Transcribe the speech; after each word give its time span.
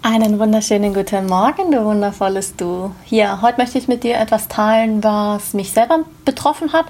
Einen 0.00 0.38
wunderschönen 0.38 0.94
guten 0.94 1.26
Morgen, 1.26 1.72
du 1.72 1.84
wundervolles 1.84 2.54
Du. 2.54 2.92
Hier, 3.04 3.42
heute 3.42 3.60
möchte 3.60 3.78
ich 3.78 3.88
mit 3.88 4.04
dir 4.04 4.16
etwas 4.18 4.46
teilen, 4.46 5.02
was 5.02 5.54
mich 5.54 5.72
selber 5.72 6.04
betroffen 6.28 6.74
hat, 6.74 6.84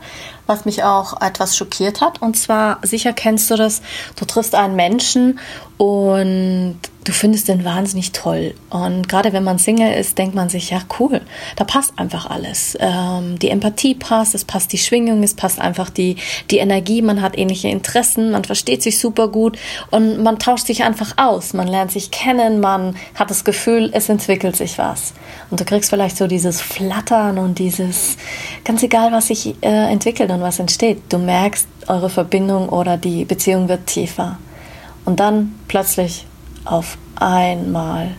was 0.49 0.65
mich 0.65 0.83
auch 0.83 1.21
etwas 1.21 1.57
schockiert 1.57 2.01
hat. 2.01 2.21
Und 2.21 2.37
zwar, 2.37 2.81
sicher 2.83 3.13
kennst 3.13 3.49
du 3.51 3.57
das, 3.57 3.83
du 4.17 4.25
triffst 4.25 4.57
einen 4.57 4.75
Menschen 4.75 5.39
und 5.77 6.81
du 7.09 7.13
findest 7.13 7.49
den 7.49 7.65
wahnsinnig 7.65 8.13
toll. 8.13 8.55
Und 8.69 9.09
gerade 9.09 9.33
wenn 9.33 9.45
man 9.45 9.59
Single 9.59 9.93
ist, 9.93 10.19
denkt 10.19 10.35
man 10.35 10.51
sich, 10.51 10.71
ja 10.71 10.81
cool, 10.99 11.23
da 11.57 11.65
passt 11.65 11.95
einfach 11.97 12.29
alles. 12.29 12.77
Ähm, 12.81 13.39
die 13.39 13.49
Empathie 13.49 13.95
passt, 13.95 14.35
es 14.35 14.45
passt 14.45 14.73
die 14.73 14.79
Schwingung, 14.79 15.23
es 15.23 15.35
passt 15.35 15.59
einfach 15.59 15.89
die, 15.89 16.17
die 16.51 16.59
Energie, 16.59 17.01
man 17.01 17.23
hat 17.23 17.39
ähnliche 17.39 17.69
Interessen, 17.69 18.33
man 18.33 18.45
versteht 18.45 18.83
sich 18.83 18.99
super 18.99 19.29
gut 19.29 19.57
und 19.91 20.23
man 20.23 20.39
tauscht 20.39 20.67
sich 20.67 20.85
einfach 20.85 21.15
aus, 21.17 21.55
man 21.55 21.67
lernt 21.67 21.93
sich 21.93 22.11
kennen, 22.11 22.61
man 22.61 22.97
hat 23.15 23.31
das 23.31 23.45
Gefühl, 23.45 23.91
es 23.95 24.09
entwickelt 24.09 24.57
sich 24.57 24.77
was. 24.77 25.15
Und 25.51 25.61
du 25.61 25.65
kriegst 25.65 25.89
vielleicht 25.89 26.17
so 26.19 26.27
dieses 26.27 26.61
Flattern 26.61 27.39
und 27.39 27.59
dieses, 27.59 28.17
ganz 28.65 28.83
egal, 28.83 29.13
was 29.13 29.28
sich 29.29 29.55
äh, 29.63 29.93
entwickelt 29.93 30.31
und 30.31 30.41
was 30.41 30.59
entsteht, 30.59 31.01
du 31.09 31.19
merkst, 31.19 31.69
eure 31.87 32.11
Verbindung 32.11 32.69
oder 32.69 32.97
die 32.97 33.25
Beziehung 33.25 33.69
wird 33.69 33.87
tiefer. 33.87 34.39
Und 35.05 35.21
dann 35.21 35.55
plötzlich 35.69 36.27
auf 36.65 36.99
einmal 37.17 38.11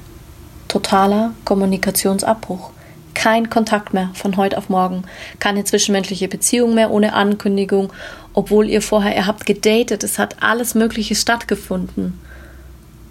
totaler 0.68 1.34
Kommunikationsabbruch. 1.46 2.72
Kein 3.14 3.50
Kontakt 3.50 3.94
mehr 3.94 4.12
von 4.14 4.38
heute 4.38 4.58
auf 4.58 4.70
morgen, 4.70 5.04
keine 5.40 5.66
zwischenmenschliche 5.66 6.30
Beziehung 6.30 6.74
mehr 6.74 6.90
ohne 6.90 7.14
Ankündigung, 7.14 7.92
obwohl 8.34 8.70
ihr 8.70 8.82
vorher, 8.82 9.16
ihr 9.16 9.28
habt 9.28 9.46
gedatet, 9.46 10.04
es 10.04 10.18
hat 10.18 10.38
alles 10.42 10.74
Mögliche 10.74 11.16
stattgefunden. 11.16 12.20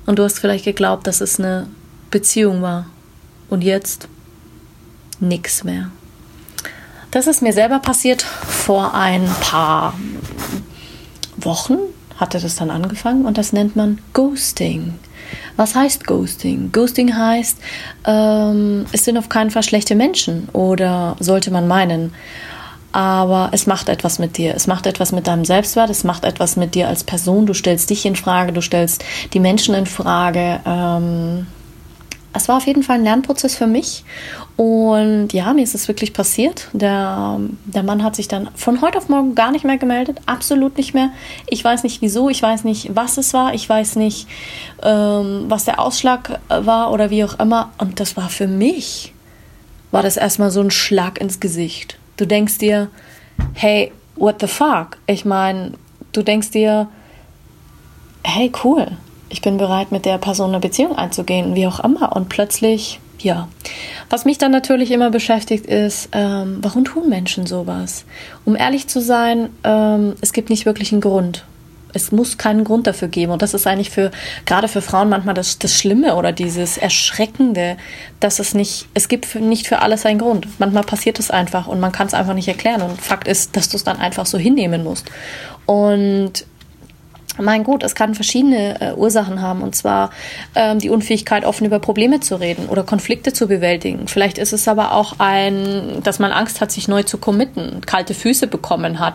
Und 0.07 0.19
du 0.19 0.25
hast 0.25 0.39
vielleicht 0.39 0.65
geglaubt, 0.65 1.07
dass 1.07 1.21
es 1.21 1.39
eine 1.39 1.67
Beziehung 2.11 2.63
war. 2.63 2.87
Und 3.51 3.63
jetzt 3.63 4.09
nichts 5.21 5.65
mehr. 5.65 5.91
Das 7.11 7.27
ist 7.27 7.41
mir 7.41 7.53
selber 7.53 7.79
passiert 7.79 8.23
vor 8.23 8.95
ein 8.95 9.27
paar 9.41 9.95
Wochen, 11.37 11.79
hatte 12.17 12.39
das 12.39 12.57
dann 12.57 12.71
angefangen 12.71 13.25
und 13.25 13.39
das 13.39 13.53
nennt 13.53 13.77
man 13.77 13.99
Ghosting. 14.13 14.95
Was 15.57 15.75
heißt 15.75 16.07
Ghosting? 16.07 16.71
Ghosting 16.73 17.17
heißt, 17.17 17.59
ähm, 18.07 18.87
es 18.93 19.05
sind 19.05 19.17
auf 19.17 19.29
keinen 19.29 19.51
Fall 19.51 19.63
schlechte 19.63 19.95
Menschen 19.95 20.49
oder 20.53 21.17
sollte 21.19 21.51
man 21.51 21.67
meinen. 21.67 22.13
Aber 22.93 23.51
es 23.53 23.67
macht 23.67 23.89
etwas 23.89 24.19
mit 24.19 24.39
dir. 24.39 24.55
Es 24.55 24.67
macht 24.67 24.87
etwas 24.87 25.13
mit 25.13 25.27
deinem 25.27 25.45
Selbstwert. 25.45 25.91
Es 25.91 26.05
macht 26.05 26.25
etwas 26.25 26.57
mit 26.57 26.75
dir 26.75 26.89
als 26.89 27.05
Person. 27.05 27.45
Du 27.45 27.53
stellst 27.53 27.91
dich 27.91 28.07
in 28.07 28.17
Frage. 28.17 28.53
Du 28.53 28.63
stellst 28.63 29.05
die 29.35 29.41
Menschen 29.41 29.75
in 29.75 29.85
Frage. 29.85 30.61
Ähm, 30.65 31.47
es 32.33 32.49
war 32.49 32.59
auf 32.59 32.67
jeden 32.67 32.83
Fall 32.83 32.97
ein 32.97 33.05
Lernprozess 33.05 33.57
für 33.57 33.67
mich. 33.67 34.05
Und 34.57 35.33
ja, 35.33 35.53
mir 35.53 35.63
ist 35.63 35.75
es 35.75 35.89
wirklich 35.89 36.13
passiert. 36.13 36.69
Der, 36.73 37.41
der 37.65 37.83
Mann 37.83 38.03
hat 38.03 38.17
sich 38.17 38.29
dann 38.29 38.51
von 38.55 38.81
heute 38.83 38.99
auf 38.99 39.09
morgen 39.09 39.35
gar 39.35 39.51
nicht 39.51 39.65
mehr 39.65 39.79
gemeldet. 39.79 40.21
Absolut 40.27 40.77
nicht 40.77 40.95
mehr. 40.95 41.11
Ich 41.47 41.65
weiß 41.65 41.85
nicht 41.85 42.03
wieso. 42.03 42.29
Ich 42.29 42.43
weiß 42.43 42.65
nicht, 42.65 42.95
was 42.95 43.17
es 43.17 43.33
war. 43.33 43.55
Ich 43.55 43.69
weiß 43.69 43.97
nicht, 43.97 44.29
ähm, 44.83 45.45
was 45.49 45.65
der 45.65 45.81
Ausschlag 45.81 46.41
war 46.49 46.93
oder 46.93 47.11
wie 47.11 47.25
auch 47.25 47.39
immer. 47.39 47.71
Und 47.79 48.01
das 48.01 48.17
war 48.17 48.29
für 48.29 48.47
mich, 48.47 49.13
war 49.91 50.03
das 50.03 50.17
erstmal 50.17 50.51
so 50.51 50.61
ein 50.61 50.71
Schlag 50.71 51.21
ins 51.21 51.41
Gesicht. 51.41 51.99
Du 52.17 52.27
denkst 52.27 52.59
dir, 52.59 52.89
hey, 53.55 53.93
what 54.17 54.41
the 54.41 54.49
fuck? 54.49 54.99
Ich 55.07 55.25
meine, 55.25 55.73
du 56.13 56.23
denkst 56.23 56.51
dir, 56.51 56.89
hey, 58.23 58.53
cool 58.65 58.89
ich 59.29 59.43
bin 59.43 59.59
bereit, 59.59 59.93
mit 59.93 60.05
der 60.05 60.19
Person 60.19 60.51
eine 60.51 60.61
Beziehung 60.61 60.97
einzugehen, 60.97 61.55
wie 61.55 61.67
auch 61.67 61.81
immer. 61.81 62.15
Und 62.15 62.29
plötzlich, 62.29 63.01
ja. 63.19 63.49
Was 64.11 64.25
mich 64.25 64.39
dann 64.39 64.53
natürlich 64.53 64.91
immer 64.91 65.11
beschäftigt, 65.11 65.67
ist, 65.67 66.09
ähm, 66.13 66.59
warum 66.63 66.85
tun 66.85 67.09
Menschen 67.09 67.47
sowas? 67.47 68.05
Um 68.45 68.57
ehrlich 68.57 68.87
zu 68.87 69.01
sein, 69.01 69.51
ähm, 69.65 70.15
es 70.21 70.33
gibt 70.33 70.51
nicht 70.51 70.67
wirklich 70.67 70.93
einen 70.93 71.01
Grund. 71.01 71.45
Es 71.95 72.13
muss 72.13 72.37
keinen 72.37 72.65
Grund 72.65 72.87
dafür 72.87 73.09
geben. 73.09 73.33
Und 73.33 73.43
das 73.43 73.55
ist 73.55 73.67
eigentlich 73.67 73.91
für, 73.91 74.11
gerade 74.45 74.69
für 74.69 74.83
Frauen 74.83 75.09
manchmal 75.09 75.35
das, 75.35 75.59
das 75.59 75.75
Schlimme 75.75 76.17
oder 76.17 76.33
dieses 76.33 76.77
Erschreckende, 76.77 77.77
dass 78.21 78.39
es 78.39 78.55
nicht, 78.55 78.87
es 78.95 79.09
gibt 79.09 79.27
für, 79.27 79.41
nicht 79.41 79.67
für 79.67 79.81
alles 79.81 80.05
einen 80.05 80.19
Grund. 80.19 80.47
Manchmal 80.59 80.85
passiert 80.85 81.19
es 81.19 81.31
einfach 81.31 81.67
und 81.67 81.81
man 81.81 81.93
kann 81.93 82.07
es 82.07 82.15
einfach 82.15 82.35
nicht 82.35 82.49
erklären. 82.49 82.83
Und 82.83 83.01
Fakt 83.01 83.27
ist, 83.27 83.57
dass 83.57 83.69
du 83.69 83.77
es 83.77 83.85
dann 83.85 83.99
einfach 83.99 84.27
so 84.27 84.39
hinnehmen 84.39 84.85
musst. 84.85 85.11
Und 85.67 86.45
mein 87.41 87.65
Gott, 87.65 87.83
es 87.83 87.95
kann 87.95 88.15
verschiedene 88.15 88.81
äh, 88.81 88.95
Ursachen 88.95 89.41
haben, 89.43 89.63
und 89.63 89.75
zwar 89.75 90.11
ähm, 90.55 90.79
die 90.79 90.91
Unfähigkeit, 90.91 91.45
offen 91.45 91.67
über 91.67 91.79
Probleme 91.79 92.21
zu 92.21 92.37
reden 92.37 92.67
oder 92.67 92.83
Konflikte 92.83 93.33
zu 93.33 93.49
bewältigen. 93.49 94.09
Vielleicht 94.09 94.39
ist 94.39 94.53
es 94.53 94.69
aber 94.69 94.93
auch 94.93 95.15
ein, 95.19 96.03
dass 96.03 96.19
man 96.19 96.33
Angst 96.33 96.61
hat, 96.61 96.73
sich 96.73 96.89
neu 96.89 97.03
zu 97.03 97.19
committen, 97.19 97.81
kalte 97.87 98.15
Füße 98.15 98.47
bekommen 98.47 98.99
hat, 98.99 99.15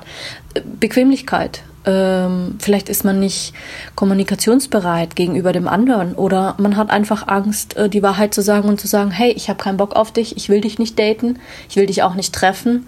Bequemlichkeit. 0.79 1.63
Ähm, 1.85 2.56
vielleicht 2.59 2.88
ist 2.88 3.03
man 3.03 3.19
nicht 3.19 3.53
kommunikationsbereit 3.95 5.16
gegenüber 5.16 5.51
dem 5.51 5.67
anderen 5.67 6.16
oder 6.16 6.56
man 6.57 6.78
hat 6.78 6.89
einfach 6.89 7.28
Angst, 7.28 7.75
äh, 7.75 7.89
die 7.89 8.01
Wahrheit 8.01 8.33
zu 8.33 8.41
sagen 8.41 8.69
und 8.69 8.79
zu 8.79 8.88
sagen, 8.88 9.12
hey, 9.12 9.31
ich 9.31 9.50
habe 9.50 9.62
keinen 9.62 9.78
Bock 9.78 9.95
auf 9.95 10.12
dich, 10.12 10.38
ich 10.38 10.47
will 10.47 10.62
dich 10.62 10.79
nicht 10.79 10.97
daten, 10.97 11.39
ich 11.69 11.75
will 11.75 11.85
dich 11.85 12.01
auch 12.03 12.16
nicht 12.16 12.33
treffen 12.33 12.88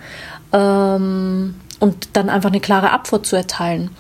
ähm, 0.54 1.56
und 1.80 2.10
dann 2.14 2.30
einfach 2.30 2.50
eine 2.50 2.62
klare 2.62 2.92
Abfuhr 2.92 3.22
zu 3.22 3.36
erteilen. 3.36 3.92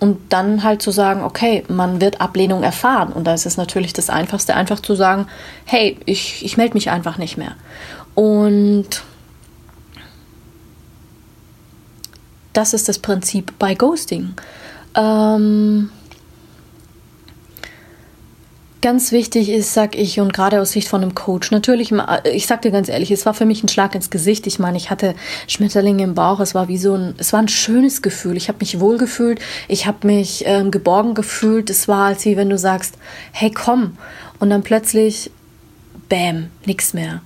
Und 0.00 0.32
dann 0.32 0.64
halt 0.64 0.80
zu 0.80 0.90
sagen, 0.90 1.22
okay, 1.22 1.62
man 1.68 2.00
wird 2.00 2.20
Ablehnung 2.20 2.62
erfahren. 2.62 3.12
Und 3.12 3.24
da 3.24 3.34
ist 3.34 3.46
es 3.46 3.56
natürlich 3.56 3.92
das 3.92 4.08
Einfachste, 4.10 4.54
einfach 4.54 4.80
zu 4.80 4.94
sagen, 4.94 5.26
hey, 5.66 5.98
ich, 6.06 6.44
ich 6.44 6.56
melde 6.56 6.74
mich 6.74 6.90
einfach 6.90 7.18
nicht 7.18 7.36
mehr. 7.36 7.54
Und 8.14 9.02
das 12.52 12.74
ist 12.74 12.88
das 12.88 12.98
Prinzip 12.98 13.52
bei 13.58 13.74
Ghosting. 13.74 14.34
Ähm, 14.94 15.90
Ganz 18.82 19.12
wichtig 19.12 19.50
ist, 19.50 19.74
sag 19.74 19.94
ich, 19.94 20.20
und 20.20 20.32
gerade 20.32 20.58
aus 20.58 20.72
Sicht 20.72 20.88
von 20.88 21.02
einem 21.02 21.14
Coach, 21.14 21.50
natürlich, 21.50 21.92
ich 22.32 22.46
sag 22.46 22.62
dir 22.62 22.70
ganz 22.70 22.88
ehrlich, 22.88 23.10
es 23.10 23.26
war 23.26 23.34
für 23.34 23.44
mich 23.44 23.62
ein 23.62 23.68
Schlag 23.68 23.94
ins 23.94 24.08
Gesicht. 24.08 24.46
Ich 24.46 24.58
meine, 24.58 24.78
ich 24.78 24.88
hatte 24.88 25.14
Schmetterlinge 25.48 26.02
im 26.02 26.14
Bauch, 26.14 26.40
es 26.40 26.54
war 26.54 26.68
wie 26.68 26.78
so 26.78 26.94
ein, 26.94 27.14
es 27.18 27.34
war 27.34 27.40
ein 27.40 27.48
schönes 27.48 28.00
Gefühl. 28.00 28.38
Ich 28.38 28.48
habe 28.48 28.58
mich 28.60 28.80
wohl 28.80 28.96
gefühlt, 28.96 29.38
ich 29.68 29.86
habe 29.86 30.06
mich 30.06 30.44
ähm, 30.46 30.70
geborgen 30.70 31.12
gefühlt. 31.12 31.68
Es 31.68 31.88
war, 31.88 32.06
als 32.06 32.24
wie 32.24 32.38
wenn 32.38 32.48
du 32.48 32.56
sagst, 32.56 32.94
hey, 33.32 33.50
komm. 33.50 33.98
Und 34.38 34.48
dann 34.48 34.62
plötzlich, 34.62 35.30
bam, 36.08 36.48
nix 36.64 36.94
mehr. 36.94 37.20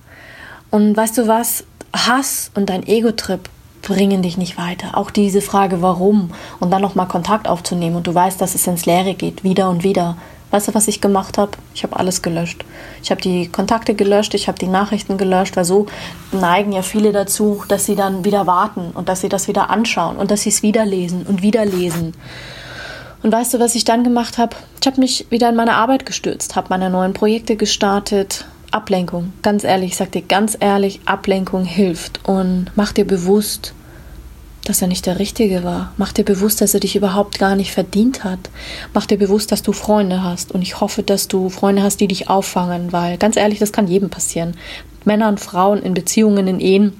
Und 0.71 0.97
weißt 0.97 1.17
du 1.17 1.27
was? 1.27 1.63
Hass 1.93 2.51
und 2.55 2.69
dein 2.69 2.85
Ego-Trip 2.85 3.39
bringen 3.81 4.21
dich 4.21 4.37
nicht 4.37 4.57
weiter. 4.57 4.97
Auch 4.97 5.09
diese 5.09 5.39
Frage, 5.39 5.81
warum, 5.81 6.31
und 6.59 6.71
dann 6.71 6.81
nochmal 6.81 7.07
Kontakt 7.07 7.47
aufzunehmen 7.47 7.95
und 7.95 8.07
du 8.07 8.13
weißt, 8.13 8.41
dass 8.41 8.55
es 8.55 8.67
ins 8.67 8.85
Leere 8.85 9.13
geht, 9.13 9.45
wieder 9.45 9.69
und 9.69 9.85
wieder 9.85 10.17
Weißt 10.55 10.69
du, 10.69 10.73
was 10.73 10.87
ich 10.87 11.01
gemacht 11.01 11.37
habe? 11.37 11.51
Ich 11.73 11.83
habe 11.83 11.97
alles 11.97 12.21
gelöscht. 12.21 12.63
Ich 13.03 13.11
habe 13.11 13.19
die 13.19 13.49
Kontakte 13.49 13.93
gelöscht, 13.93 14.33
ich 14.35 14.47
habe 14.47 14.57
die 14.57 14.67
Nachrichten 14.67 15.17
gelöscht, 15.17 15.57
weil 15.57 15.65
so 15.65 15.87
neigen 16.31 16.71
ja 16.71 16.81
viele 16.81 17.11
dazu, 17.11 17.65
dass 17.67 17.85
sie 17.85 17.97
dann 17.97 18.23
wieder 18.23 18.47
warten 18.47 18.91
und 18.93 19.09
dass 19.09 19.19
sie 19.19 19.27
das 19.27 19.49
wieder 19.49 19.69
anschauen 19.69 20.15
und 20.15 20.31
dass 20.31 20.43
sie 20.43 20.49
es 20.51 20.63
wieder 20.63 20.85
lesen 20.85 21.23
und 21.23 21.41
wieder 21.41 21.65
lesen. 21.65 22.13
Und 23.21 23.33
weißt 23.33 23.53
du, 23.53 23.59
was 23.59 23.75
ich 23.75 23.83
dann 23.83 24.05
gemacht 24.05 24.37
habe? 24.37 24.55
Ich 24.79 24.87
habe 24.87 25.01
mich 25.01 25.27
wieder 25.29 25.49
in 25.49 25.57
meine 25.57 25.73
Arbeit 25.73 26.05
gestürzt, 26.05 26.55
habe 26.55 26.67
meine 26.69 26.89
neuen 26.89 27.11
Projekte 27.11 27.57
gestartet. 27.57 28.45
Ablenkung, 28.71 29.33
ganz 29.41 29.65
ehrlich, 29.65 29.91
ich 29.91 29.97
sag 29.97 30.13
dir 30.13 30.21
ganz 30.21 30.55
ehrlich, 30.57 31.01
Ablenkung 31.03 31.65
hilft 31.65 32.21
und 32.29 32.71
mach 32.75 32.93
dir 32.93 33.05
bewusst, 33.05 33.73
dass 34.65 34.81
er 34.81 34.87
nicht 34.87 35.05
der 35.05 35.19
Richtige 35.19 35.63
war. 35.63 35.93
Mach 35.95 36.11
dir 36.11 36.25
bewusst, 36.25 36.59
dass 36.59 36.73
er 36.73 36.79
dich 36.79 36.95
überhaupt 36.95 37.39
gar 37.39 37.55
nicht 37.55 37.71
verdient 37.71 38.23
hat. 38.23 38.39
Mach 38.93 39.05
dir 39.05 39.17
bewusst, 39.17 39.51
dass 39.51 39.61
du 39.61 39.71
Freunde 39.71 40.23
hast. 40.23 40.51
Und 40.51 40.61
ich 40.61 40.81
hoffe, 40.81 41.03
dass 41.03 41.27
du 41.27 41.49
Freunde 41.49 41.83
hast, 41.83 42.01
die 42.01 42.07
dich 42.07 42.29
auffangen, 42.29 42.91
weil 42.91 43.17
ganz 43.17 43.37
ehrlich, 43.37 43.59
das 43.59 43.71
kann 43.71 43.87
jedem 43.87 44.09
passieren. 44.09 44.57
Männer 45.05 45.29
und 45.29 45.39
Frauen 45.39 45.81
in 45.81 45.93
Beziehungen, 45.93 46.47
in 46.47 46.59
Ehen, 46.59 46.93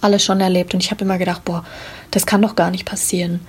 alles 0.00 0.24
schon 0.24 0.40
erlebt. 0.40 0.74
Und 0.74 0.82
ich 0.82 0.90
habe 0.90 1.04
immer 1.04 1.18
gedacht, 1.18 1.44
boah, 1.44 1.64
das 2.12 2.24
kann 2.24 2.40
doch 2.40 2.54
gar 2.54 2.70
nicht 2.70 2.86
passieren. 2.86 3.40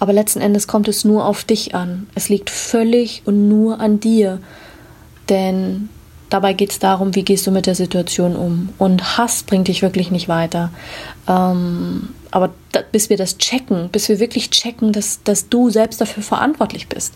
Aber 0.00 0.12
letzten 0.12 0.40
Endes 0.40 0.66
kommt 0.66 0.88
es 0.88 1.04
nur 1.04 1.26
auf 1.26 1.44
dich 1.44 1.74
an. 1.74 2.08
Es 2.14 2.28
liegt 2.28 2.50
völlig 2.50 3.22
und 3.26 3.48
nur 3.48 3.80
an 3.80 4.00
dir. 4.00 4.40
Denn 5.28 5.90
Dabei 6.30 6.52
geht 6.54 6.70
es 6.70 6.78
darum, 6.78 7.14
wie 7.14 7.22
gehst 7.22 7.46
du 7.46 7.50
mit 7.50 7.66
der 7.66 7.74
Situation 7.74 8.34
um. 8.34 8.70
Und 8.78 9.16
Hass 9.16 9.44
bringt 9.44 9.68
dich 9.68 9.82
wirklich 9.82 10.10
nicht 10.10 10.28
weiter. 10.28 10.70
Ähm, 11.28 12.08
aber 12.30 12.50
da, 12.72 12.80
bis 12.90 13.10
wir 13.10 13.16
das 13.16 13.38
checken, 13.38 13.88
bis 13.90 14.08
wir 14.08 14.18
wirklich 14.18 14.50
checken, 14.50 14.92
dass, 14.92 15.22
dass 15.22 15.48
du 15.48 15.70
selbst 15.70 16.00
dafür 16.00 16.22
verantwortlich 16.22 16.88
bist, 16.88 17.14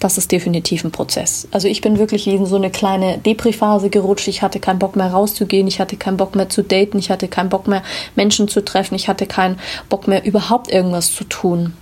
das 0.00 0.18
ist 0.18 0.32
definitiv 0.32 0.84
ein 0.84 0.90
Prozess. 0.90 1.48
Also 1.50 1.66
ich 1.66 1.80
bin 1.80 1.98
wirklich 1.98 2.26
in 2.26 2.44
so 2.44 2.56
eine 2.56 2.70
kleine 2.70 3.16
Depri-Phase 3.16 3.88
gerutscht. 3.88 4.28
Ich 4.28 4.42
hatte 4.42 4.60
keinen 4.60 4.78
Bock 4.78 4.96
mehr 4.96 5.10
rauszugehen, 5.10 5.66
ich 5.66 5.80
hatte 5.80 5.96
keinen 5.96 6.18
Bock 6.18 6.34
mehr 6.34 6.50
zu 6.50 6.62
daten, 6.62 6.98
ich 6.98 7.10
hatte 7.10 7.28
keinen 7.28 7.48
Bock 7.48 7.66
mehr 7.66 7.82
Menschen 8.14 8.48
zu 8.48 8.62
treffen, 8.62 8.96
ich 8.96 9.08
hatte 9.08 9.26
keinen 9.26 9.58
Bock 9.88 10.06
mehr 10.06 10.24
überhaupt 10.26 10.70
irgendwas 10.70 11.14
zu 11.14 11.24
tun. 11.24 11.72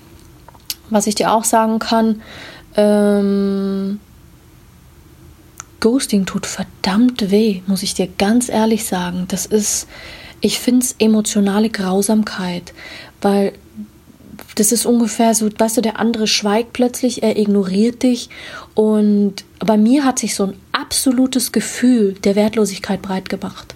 Was 0.88 1.09
ich 1.09 1.17
dir 1.17 1.32
auch 1.32 1.43
sagen 1.43 1.81
kann, 1.81 2.23
ähm, 2.76 3.99
Ghosting 5.82 6.26
tut 6.26 6.46
verdammt 6.46 7.32
weh, 7.32 7.61
muss 7.67 7.82
ich 7.82 7.93
dir 7.93 8.06
ganz 8.06 8.49
ehrlich 8.49 8.84
sagen. 8.84 9.26
Das 9.26 9.46
ist, 9.46 9.88
ich 10.40 10.61
finde 10.61 10.87
es 10.87 10.94
emotionale 11.00 11.70
Grausamkeit, 11.70 12.73
weil 13.20 13.52
das 14.55 14.70
ist 14.70 14.87
ungefähr 14.87 15.34
so, 15.34 15.50
weißt 15.58 15.79
du, 15.79 15.81
der 15.81 15.99
andere 15.99 16.29
schweigt 16.29 16.73
plötzlich, 16.73 17.25
er 17.25 17.37
ignoriert 17.37 18.05
dich 18.05 18.29
und 18.75 19.44
bei 19.58 19.76
mir 19.76 20.05
hat 20.05 20.20
sich 20.20 20.37
so 20.37 20.44
ein 20.44 20.55
absolutes 20.70 21.50
Gefühl 21.50 22.14
der 22.14 22.37
Wertlosigkeit 22.37 23.02
breit 23.02 23.28
gemacht. 23.28 23.75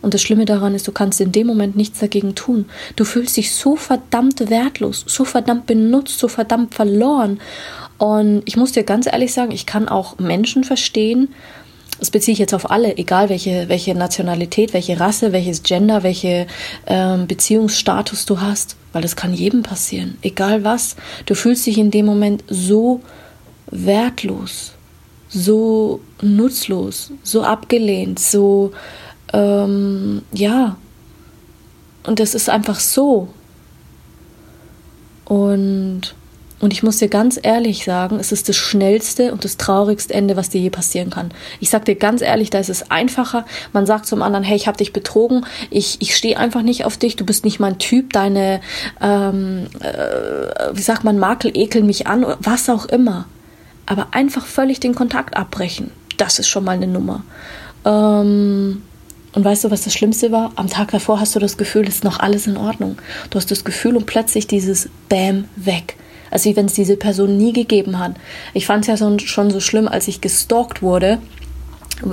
Und 0.00 0.12
das 0.12 0.22
Schlimme 0.22 0.44
daran 0.44 0.74
ist, 0.74 0.86
du 0.86 0.92
kannst 0.92 1.20
in 1.20 1.32
dem 1.32 1.46
Moment 1.46 1.76
nichts 1.76 1.98
dagegen 1.98 2.34
tun. 2.34 2.66
Du 2.94 3.04
fühlst 3.04 3.38
dich 3.38 3.54
so 3.54 3.74
verdammt 3.74 4.50
wertlos, 4.50 5.02
so 5.06 5.24
verdammt 5.24 5.66
benutzt, 5.66 6.18
so 6.18 6.28
verdammt 6.28 6.74
verloren. 6.74 7.40
Und 7.98 8.42
ich 8.44 8.56
muss 8.56 8.72
dir 8.72 8.84
ganz 8.84 9.06
ehrlich 9.06 9.32
sagen, 9.32 9.52
ich 9.52 9.66
kann 9.66 9.88
auch 9.88 10.18
Menschen 10.18 10.64
verstehen, 10.64 11.28
das 12.00 12.10
beziehe 12.10 12.32
ich 12.32 12.38
jetzt 12.38 12.54
auf 12.54 12.70
alle, 12.70 12.96
egal 12.98 13.28
welche, 13.28 13.68
welche 13.68 13.94
Nationalität, 13.94 14.74
welche 14.74 14.98
Rasse, 14.98 15.32
welches 15.32 15.62
Gender, 15.62 16.02
welche 16.02 16.46
ähm, 16.86 17.26
Beziehungsstatus 17.26 18.26
du 18.26 18.40
hast, 18.40 18.76
weil 18.92 19.02
das 19.02 19.16
kann 19.16 19.32
jedem 19.32 19.62
passieren, 19.62 20.18
egal 20.22 20.64
was. 20.64 20.96
Du 21.26 21.34
fühlst 21.34 21.66
dich 21.66 21.78
in 21.78 21.90
dem 21.90 22.04
Moment 22.04 22.42
so 22.48 23.00
wertlos, 23.70 24.72
so 25.28 26.00
nutzlos, 26.20 27.12
so 27.22 27.42
abgelehnt, 27.42 28.18
so, 28.18 28.72
ähm, 29.32 30.22
ja. 30.32 30.76
Und 32.06 32.20
das 32.20 32.34
ist 32.34 32.50
einfach 32.50 32.80
so. 32.80 33.28
Und 35.24 36.14
und 36.60 36.72
ich 36.72 36.82
muss 36.82 36.98
dir 36.98 37.08
ganz 37.08 37.38
ehrlich 37.42 37.84
sagen, 37.84 38.18
es 38.20 38.32
ist 38.32 38.48
das 38.48 38.56
schnellste 38.56 39.32
und 39.32 39.44
das 39.44 39.56
traurigste 39.56 40.14
Ende, 40.14 40.36
was 40.36 40.50
dir 40.50 40.60
je 40.60 40.70
passieren 40.70 41.10
kann. 41.10 41.30
Ich 41.60 41.68
sag 41.68 41.84
dir 41.84 41.96
ganz 41.96 42.22
ehrlich, 42.22 42.50
da 42.50 42.58
ist 42.58 42.70
es 42.70 42.90
einfacher. 42.90 43.44
Man 43.72 43.86
sagt 43.86 44.06
zum 44.06 44.22
anderen, 44.22 44.44
hey, 44.44 44.56
ich 44.56 44.66
habe 44.68 44.78
dich 44.78 44.92
betrogen, 44.92 45.44
ich, 45.70 46.00
ich 46.00 46.16
stehe 46.16 46.38
einfach 46.38 46.62
nicht 46.62 46.84
auf 46.84 46.96
dich, 46.96 47.16
du 47.16 47.26
bist 47.26 47.44
nicht 47.44 47.58
mein 47.58 47.78
Typ, 47.78 48.12
deine, 48.12 48.60
ähm, 49.00 49.66
äh, 49.80 50.70
wie 50.72 50.82
sagt 50.82 51.04
man, 51.04 51.18
Makel 51.18 51.56
ekeln 51.56 51.86
mich 51.86 52.06
an, 52.06 52.24
was 52.40 52.70
auch 52.70 52.86
immer. 52.86 53.26
Aber 53.86 54.08
einfach 54.12 54.46
völlig 54.46 54.80
den 54.80 54.94
Kontakt 54.94 55.36
abbrechen, 55.36 55.90
das 56.16 56.38
ist 56.38 56.48
schon 56.48 56.64
mal 56.64 56.76
eine 56.76 56.86
Nummer. 56.86 57.24
Ähm, 57.84 58.82
und 59.34 59.44
weißt 59.44 59.64
du, 59.64 59.70
was 59.72 59.82
das 59.82 59.92
Schlimmste 59.92 60.30
war? 60.30 60.52
Am 60.54 60.70
Tag 60.70 60.92
davor 60.92 61.18
hast 61.18 61.34
du 61.34 61.40
das 61.40 61.56
Gefühl, 61.56 61.88
es 61.88 61.96
ist 61.96 62.04
noch 62.04 62.20
alles 62.20 62.46
in 62.46 62.56
Ordnung. 62.56 62.96
Du 63.30 63.36
hast 63.36 63.50
das 63.50 63.64
Gefühl 63.64 63.96
und 63.96 64.06
plötzlich 64.06 64.46
dieses 64.46 64.88
Bam 65.08 65.46
weg 65.56 65.96
als 66.34 66.44
wie 66.44 66.56
wenn 66.56 66.66
es 66.66 66.74
diese 66.74 66.96
Person 66.96 67.38
nie 67.38 67.52
gegeben 67.52 68.00
hat. 68.00 68.16
Ich 68.54 68.66
fand 68.66 68.86
es 68.86 69.00
ja 69.00 69.18
schon 69.18 69.50
so 69.50 69.60
schlimm, 69.60 69.86
als 69.86 70.08
ich 70.08 70.20
gestalkt 70.20 70.82
wurde. 70.82 71.18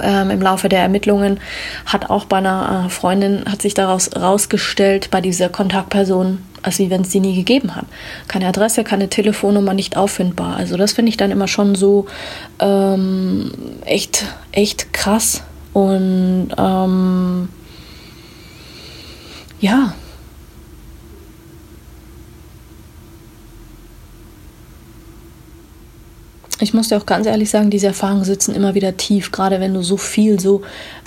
Ähm, 0.02 0.30
Im 0.30 0.42
Laufe 0.42 0.70
der 0.70 0.80
Ermittlungen 0.80 1.40
hat 1.88 2.12
auch 2.12 2.26
bei 2.26 2.38
einer 2.38 2.86
äh, 2.86 2.90
Freundin 2.90 3.46
hat 3.52 3.64
sich 3.64 3.74
daraus 3.74 4.16
rausgestellt 4.16 5.10
bei 5.10 5.22
dieser 5.22 5.50
Kontaktperson, 5.50 6.38
als 6.62 6.78
wie 6.78 6.92
wenn 6.92 7.02
es 7.02 7.12
sie 7.12 7.20
nie 7.20 7.36
gegeben 7.36 7.76
hat. 7.76 7.86
Keine 8.28 8.46
Adresse, 8.46 8.84
keine 8.84 9.10
Telefonnummer, 9.10 9.74
nicht 9.74 9.98
auffindbar. 9.98 10.56
Also 10.56 10.78
das 10.78 10.94
finde 10.94 11.10
ich 11.10 11.18
dann 11.18 11.32
immer 11.32 11.48
schon 11.48 11.74
so 11.74 12.06
ähm, 12.60 13.52
echt, 13.86 14.26
echt 14.52 14.94
krass. 14.94 15.42
Und 15.74 16.50
ähm, 16.60 17.50
ja, 19.60 19.96
ich 26.62 26.74
muss 26.74 26.90
dir 26.90 26.98
auch 26.98 27.06
ganz 27.06 27.25
ehrlich 27.25 27.50
sagen, 27.50 27.69
diese 27.69 27.88
Erfahrungen 27.88 28.24
sitzen 28.24 28.54
immer 28.56 28.75
wieder 28.75 28.98
tief, 28.98 29.31
gerade 29.31 29.60
wenn 29.60 29.74
du 29.74 29.81
so 29.81 29.98
viel 29.98 30.40
so 30.40 30.62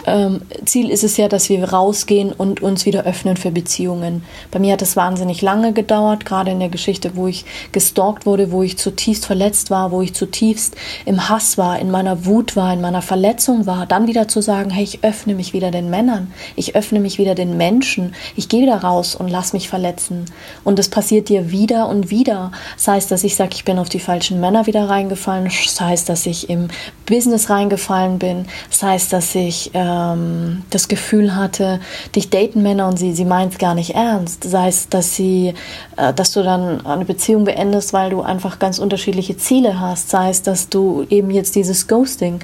ähm, 0.07 0.43
Ziel 0.65 0.91
ist 0.91 1.05
es 1.05 1.17
ja, 1.17 1.29
dass 1.29 1.49
wir 1.49 1.65
rausgehen 1.65 2.33
und 2.33 2.63
uns 2.63 2.87
wieder 2.87 3.05
öffnen 3.05 3.37
für 3.37 3.51
Beziehungen. 3.51 4.23
Bei 4.51 4.59
mir 4.59 4.73
hat 4.75 4.83
es 4.83 4.97
wahnsinnig 4.97 5.43
lange 5.43 5.73
gedauert, 5.73 6.25
gerade 6.25 6.51
in 6.51 6.61
der 6.61 6.69
Geschichte, 6.69 7.17
wo 7.17 7.27
ich 7.27 7.45
gestalkt 7.73 8.27
wurde, 8.27 8.53
wo 8.53 8.63
ich 8.63 8.77
zutiefst 8.79 9.27
verletzt 9.27 9.71
war, 9.71 9.91
wo 9.91 10.03
ich 10.03 10.15
zutiefst 10.15 10.77
im 11.05 11.29
Hass 11.29 11.59
war, 11.59 11.79
in 11.79 11.91
meiner 11.91 12.27
Wut 12.27 12.57
war, 12.57 12.73
in 12.73 12.81
meiner 12.81 13.03
Verletzung 13.03 13.67
war, 13.67 13.87
dann 13.87 14.07
wieder 14.07 14.29
zu 14.29 14.41
sagen, 14.41 14.71
hey, 14.71 14.85
ich 14.85 15.03
öffne 15.03 15.35
mich 15.35 15.53
wieder 15.53 15.71
den 15.71 15.91
Männern, 15.91 16.33
ich 16.57 16.77
öffne 16.77 17.01
mich 17.01 17.19
wieder 17.19 17.35
den 17.35 17.57
Menschen, 17.57 18.15
ich 18.37 18.49
gehe 18.49 18.63
wieder 18.63 18.77
raus 18.77 19.15
und 19.15 19.29
lass 19.29 19.53
mich 19.53 19.69
verletzen. 19.69 20.27
Und 20.65 20.79
es 20.79 20.89
passiert 20.89 21.29
dir 21.29 21.51
wieder 21.51 21.89
und 21.89 22.11
wieder. 22.11 22.53
Das 22.77 22.89
heißt, 22.89 23.11
dass 23.11 23.25
ich 23.25 23.37
sage, 23.37 23.53
ich 23.55 23.65
bin 23.65 23.79
auf 23.79 23.89
die 23.89 24.01
falschen 24.01 24.41
Männer 24.41 24.67
wieder 24.67 24.89
reingefallen, 24.89 25.45
das 25.45 25.81
heißt, 25.81 26.09
dass 26.09 26.27
ich 26.27 26.51
im 26.51 26.69
Business 27.07 27.51
reingefallen 27.51 28.19
bin, 28.19 28.47
das 28.71 28.83
heißt, 28.83 29.13
dass 29.13 29.35
ich 29.35 29.75
äh, 29.75 29.94
ähm, 29.95 30.63
das 30.71 30.89
Gefühl 30.89 31.37
hatte, 31.37 31.81
dich 32.15 32.31
daten 32.31 32.63
Männer 32.63 32.89
und 32.89 32.99
sie, 32.99 33.15
sie 33.15 33.25
meint 33.25 33.53
es 33.53 33.59
gar 33.59 33.75
nicht 33.75 33.95
ernst. 33.95 34.45
Sei 34.45 34.69
es, 34.69 34.89
dass 34.89 35.15
sie, 35.15 35.55
äh, 35.97 36.13
dass 36.13 36.33
du 36.33 36.43
dann 36.43 36.85
eine 36.87 37.05
Beziehung 37.05 37.45
beendest, 37.45 37.93
weil 37.93 38.11
du 38.11 38.23
einfach 38.23 38.59
ganz 38.59 38.79
unterschiedliche 38.79 39.37
Ziele 39.37 39.81
hast. 39.81 40.11
Sei 40.11 40.31
es, 40.31 40.43
dass 40.43 40.69
du 40.69 41.07
eben 41.09 41.31
jetzt 41.31 41.55
dieses 41.55 41.87
Ghosting 41.87 42.41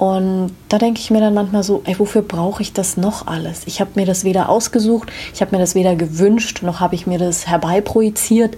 und 0.00 0.56
da 0.70 0.78
denke 0.78 0.98
ich 0.98 1.10
mir 1.10 1.20
dann 1.20 1.34
manchmal 1.34 1.62
so, 1.62 1.82
ey, 1.84 1.98
wofür 1.98 2.22
brauche 2.22 2.62
ich 2.62 2.72
das 2.72 2.96
noch 2.96 3.26
alles? 3.26 3.66
Ich 3.66 3.82
habe 3.82 3.90
mir 3.96 4.06
das 4.06 4.24
weder 4.24 4.48
ausgesucht, 4.48 5.12
ich 5.34 5.42
habe 5.42 5.54
mir 5.54 5.60
das 5.60 5.74
weder 5.74 5.94
gewünscht, 5.94 6.62
noch 6.62 6.80
habe 6.80 6.94
ich 6.94 7.06
mir 7.06 7.18
das 7.18 7.46
herbeiprojiziert. 7.46 8.56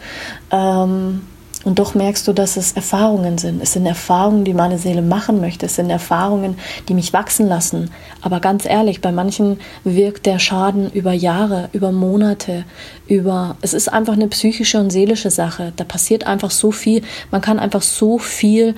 Ähm, 0.53 1.23
und 1.65 1.79
doch 1.79 1.95
merkst 1.95 2.27
du, 2.27 2.33
dass 2.33 2.57
es 2.57 2.73
Erfahrungen 2.73 3.39
sind. 3.39 3.63
Es 3.63 3.73
sind 3.73 3.87
Erfahrungen, 3.87 4.45
die 4.45 4.55
meine 4.55 4.79
Seele 4.79 5.03
machen 5.03 5.41
möchte. 5.41 5.67
Es 5.67 5.77
sind 5.77 5.91
Erfahrungen, 5.91 6.57
die 6.89 6.95
mich 6.95 7.13
wachsen 7.13 7.49
lassen. 7.49 7.91
Aber 8.21 8.41
ganz 8.41 8.67
ehrlich, 8.67 9.01
bei 9.01 9.13
manchen 9.13 9.61
wirkt 9.85 10.27
der 10.27 10.39
Schaden 10.39 10.91
über 10.91 11.13
Jahre, 11.13 11.69
über 11.73 11.93
Monate, 11.93 12.65
über. 13.07 13.57
Es 13.61 13.75
ist 13.75 13.89
einfach 13.93 14.15
eine 14.15 14.29
psychische 14.29 14.81
und 14.81 14.91
seelische 14.91 15.31
Sache. 15.31 15.73
Da 15.77 15.85
passiert 15.85 16.27
einfach 16.27 16.51
so 16.51 16.73
viel. 16.73 17.03
Man 17.31 17.41
kann 17.41 17.59
einfach 17.59 17.83
so 17.83 18.19
viel 18.19 18.75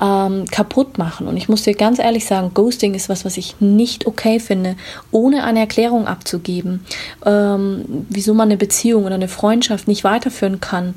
ähm, 0.00 0.44
kaputt 0.46 0.98
machen. 0.98 1.26
Und 1.26 1.36
ich 1.36 1.48
muss 1.48 1.62
dir 1.62 1.74
ganz 1.74 1.98
ehrlich 1.98 2.26
sagen, 2.26 2.52
Ghosting 2.54 2.94
ist 2.94 3.08
was, 3.08 3.24
was 3.24 3.36
ich 3.36 3.56
nicht 3.60 4.06
okay 4.06 4.38
finde, 4.38 4.76
ohne 5.10 5.44
eine 5.44 5.60
Erklärung 5.60 6.06
abzugeben, 6.06 6.84
ähm, 7.26 8.06
wieso 8.08 8.34
man 8.34 8.48
eine 8.48 8.56
Beziehung 8.56 9.04
oder 9.04 9.16
eine 9.16 9.28
Freundschaft 9.28 9.88
nicht 9.88 10.04
weiterführen 10.04 10.60
kann 10.60 10.94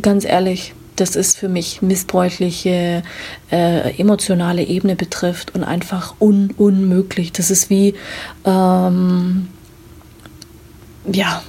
ganz 0.00 0.24
ehrlich, 0.24 0.74
das 0.96 1.14
ist 1.14 1.36
für 1.36 1.48
mich 1.48 1.82
missbräuchliche 1.82 3.02
äh, 3.52 4.00
emotionale 4.00 4.62
Ebene 4.62 4.96
betrifft 4.96 5.54
und 5.54 5.62
einfach 5.62 6.14
un 6.20 6.52
unmöglich. 6.56 7.32
Das 7.32 7.50
ist 7.50 7.70
wie, 7.70 7.94
ähm, 8.44 9.48
ja, 11.12 11.42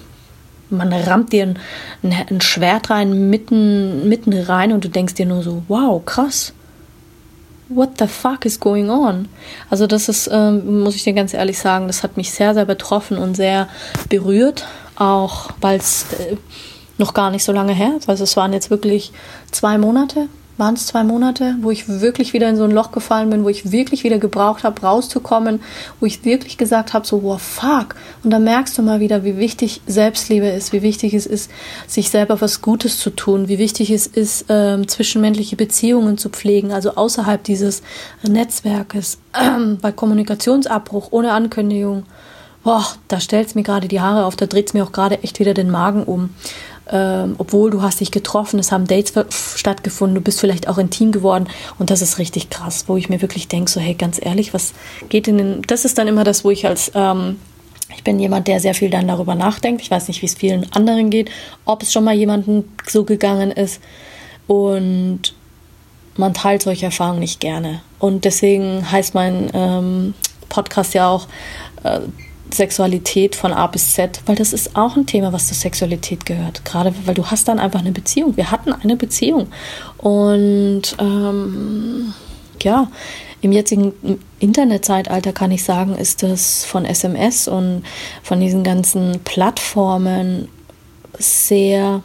man 0.70 0.91
rammt 0.91 1.32
dir 1.32 1.44
ein, 1.44 1.58
ein, 2.03 2.41
Schwert 2.41 2.89
rein, 2.89 3.29
mitten, 3.29 4.10
mitten 4.10 4.34
rein 4.34 4.74
und 4.74 4.84
du 4.84 4.89
denkst 4.89 5.13
dir 5.13 5.25
nur 5.25 5.44
so, 5.44 5.63
wow, 5.67 6.03
krass. 6.03 6.53
What 7.70 8.00
the 8.00 8.08
fuck 8.08 8.46
is 8.46 8.60
going 8.60 8.89
on? 8.89 9.27
Also 9.70 9.88
das 9.88 10.08
ist, 10.08 10.29
ähm, 10.32 10.84
muss 10.84 10.96
ich 10.96 11.03
dir 11.03 11.12
ganz 11.13 11.34
ehrlich 11.34 11.60
sagen, 11.60 11.88
das 11.88 12.01
hat 12.01 12.15
mich 12.15 12.32
sehr, 12.32 12.53
sehr 12.53 12.63
betroffen 12.63 13.17
und 13.17 13.36
sehr 13.36 13.67
berührt, 14.08 14.65
auch 14.96 15.50
weil 15.60 15.77
es 15.77 16.06
äh, 16.13 16.38
noch 16.97 17.13
gar 17.13 17.31
nicht 17.31 17.43
so 17.43 17.51
lange 17.51 17.73
her. 17.73 17.99
Also 18.07 18.23
es 18.23 18.37
waren 18.37 18.53
jetzt 18.53 18.69
wirklich 18.69 19.11
zwei 19.51 19.77
Monate, 19.77 20.27
waren 20.57 20.73
es 20.73 20.87
zwei 20.87 21.03
Monate, 21.03 21.55
wo 21.61 21.69
ich 21.69 21.87
wirklich 21.87 22.33
wieder 22.33 22.49
in 22.49 22.57
so 22.57 22.63
ein 22.63 22.71
Loch 22.71 22.91
gefallen 22.91 23.29
bin, 23.29 23.43
wo 23.43 23.49
ich 23.49 23.71
wirklich 23.71 24.03
wieder 24.03 24.17
gebraucht 24.17 24.63
habe, 24.63 24.81
rauszukommen, 24.81 25.61
wo 25.99 26.05
ich 26.05 26.25
wirklich 26.25 26.57
gesagt 26.57 26.93
habe, 26.93 27.05
so, 27.05 27.23
wow, 27.23 27.39
fuck. 27.39 27.95
Und 28.23 28.31
da 28.31 28.39
merkst 28.39 28.77
du 28.77 28.81
mal 28.81 28.99
wieder, 28.99 29.23
wie 29.23 29.37
wichtig 29.37 29.81
Selbstliebe 29.85 30.47
ist, 30.47 30.73
wie 30.73 30.81
wichtig 30.81 31.13
es 31.13 31.27
ist, 31.27 31.51
sich 31.85 32.09
selber 32.09 32.41
was 32.41 32.61
Gutes 32.61 32.99
zu 32.99 33.11
tun, 33.11 33.47
wie 33.47 33.59
wichtig 33.59 33.91
es 33.91 34.07
ist, 34.07 34.45
ähm, 34.49 34.87
zwischenmenschliche 34.87 35.55
Beziehungen 35.55 36.17
zu 36.17 36.29
pflegen, 36.29 36.71
also 36.71 36.95
außerhalb 36.95 37.43
dieses 37.43 37.83
Netzwerkes, 38.23 39.19
bei 39.81 39.91
Kommunikationsabbruch 39.91 41.09
ohne 41.11 41.31
Ankündigung. 41.33 42.03
Boah, 42.67 42.86
da 43.07 43.21
stellt 43.21 43.47
es 43.47 43.55
mir 43.55 43.63
gerade 43.63 43.88
die 43.88 44.01
Haare 44.01 44.25
auf, 44.25 44.36
da 44.36 44.45
dreht 44.45 44.67
es 44.67 44.74
mir 44.74 44.83
auch 44.83 44.91
gerade 44.91 45.24
echt 45.24 45.39
wieder 45.39 45.53
den 45.53 45.71
Magen 45.71 46.03
um. 46.03 46.31
ähm, 46.91 47.36
obwohl 47.38 47.71
du 47.71 47.81
hast 47.81 48.01
dich 48.01 48.12
getroffen, 48.12 48.59
es 48.59 48.74
haben 48.74 48.88
Dates 48.88 49.13
stattgefunden, 49.55 50.15
du 50.15 50.19
bist 50.21 50.41
vielleicht 50.41 50.67
auch 50.67 50.77
intim 50.77 51.13
geworden 51.13 51.47
und 51.79 51.91
das 51.91 52.01
ist 52.01 52.17
richtig 52.17 52.50
krass, 52.50 52.83
wo 52.88 52.97
ich 52.97 53.07
mir 53.07 53.21
wirklich 53.21 53.47
denke, 53.47 53.71
so 53.71 53.79
hey, 53.79 53.93
ganz 53.93 54.19
ehrlich, 54.21 54.53
was 54.53 54.74
geht 55.07 55.29
in 55.29 55.62
das 55.62 55.86
ist 55.86 55.97
dann 55.97 56.09
immer 56.09 56.25
das, 56.25 56.43
wo 56.43 56.51
ich 56.51 56.67
als, 56.67 56.91
ähm, 56.93 57.39
ich 57.95 58.03
bin 58.03 58.19
jemand, 58.19 58.50
der 58.50 58.59
sehr 58.59 58.74
viel 58.74 58.89
dann 58.89 59.07
darüber 59.07 59.33
nachdenkt, 59.33 59.81
ich 59.81 59.89
weiß 59.89 60.09
nicht, 60.09 60.21
wie 60.21 60.25
es 60.25 60.36
vielen 60.36 60.69
anderen 60.74 61.09
geht, 61.09 61.31
ob 61.63 61.83
es 61.83 61.93
schon 61.93 62.03
mal 62.03 62.15
jemandem 62.15 62.65
so 62.86 63.05
gegangen 63.05 63.51
ist 63.51 63.79
und 64.45 65.21
man 66.17 66.33
teilt 66.33 66.63
solche 66.63 66.88
Erfahrungen 66.88 67.19
nicht 67.19 67.39
gerne. 67.39 67.81
Und 67.97 68.25
deswegen 68.25 68.91
heißt 68.91 69.13
mein 69.13 69.51
ähm, 69.53 70.15
Podcast 70.50 70.93
ja 70.95 71.07
auch 71.07 71.29
äh, 71.83 72.01
Sexualität 72.51 73.35
von 73.35 73.53
A 73.53 73.67
bis 73.67 73.93
Z, 73.93 74.21
weil 74.25 74.35
das 74.35 74.53
ist 74.53 74.75
auch 74.75 74.95
ein 74.95 75.05
Thema, 75.05 75.33
was 75.33 75.47
zur 75.47 75.57
Sexualität 75.57 76.25
gehört. 76.25 76.63
Gerade 76.65 76.93
weil 77.05 77.13
du 77.13 77.25
hast 77.25 77.47
dann 77.47 77.59
einfach 77.59 77.79
eine 77.79 77.91
Beziehung. 77.91 78.37
Wir 78.37 78.51
hatten 78.51 78.73
eine 78.73 78.95
Beziehung. 78.95 79.47
Und 79.97 80.95
ähm, 80.99 82.13
ja, 82.61 82.89
im 83.41 83.51
jetzigen 83.51 83.93
Internetzeitalter 84.39 85.31
kann 85.31 85.51
ich 85.51 85.63
sagen, 85.63 85.95
ist 85.95 86.23
das 86.23 86.65
von 86.65 86.85
SMS 86.85 87.47
und 87.47 87.83
von 88.23 88.39
diesen 88.39 88.63
ganzen 88.63 89.19
Plattformen 89.23 90.47
sehr, 91.19 92.01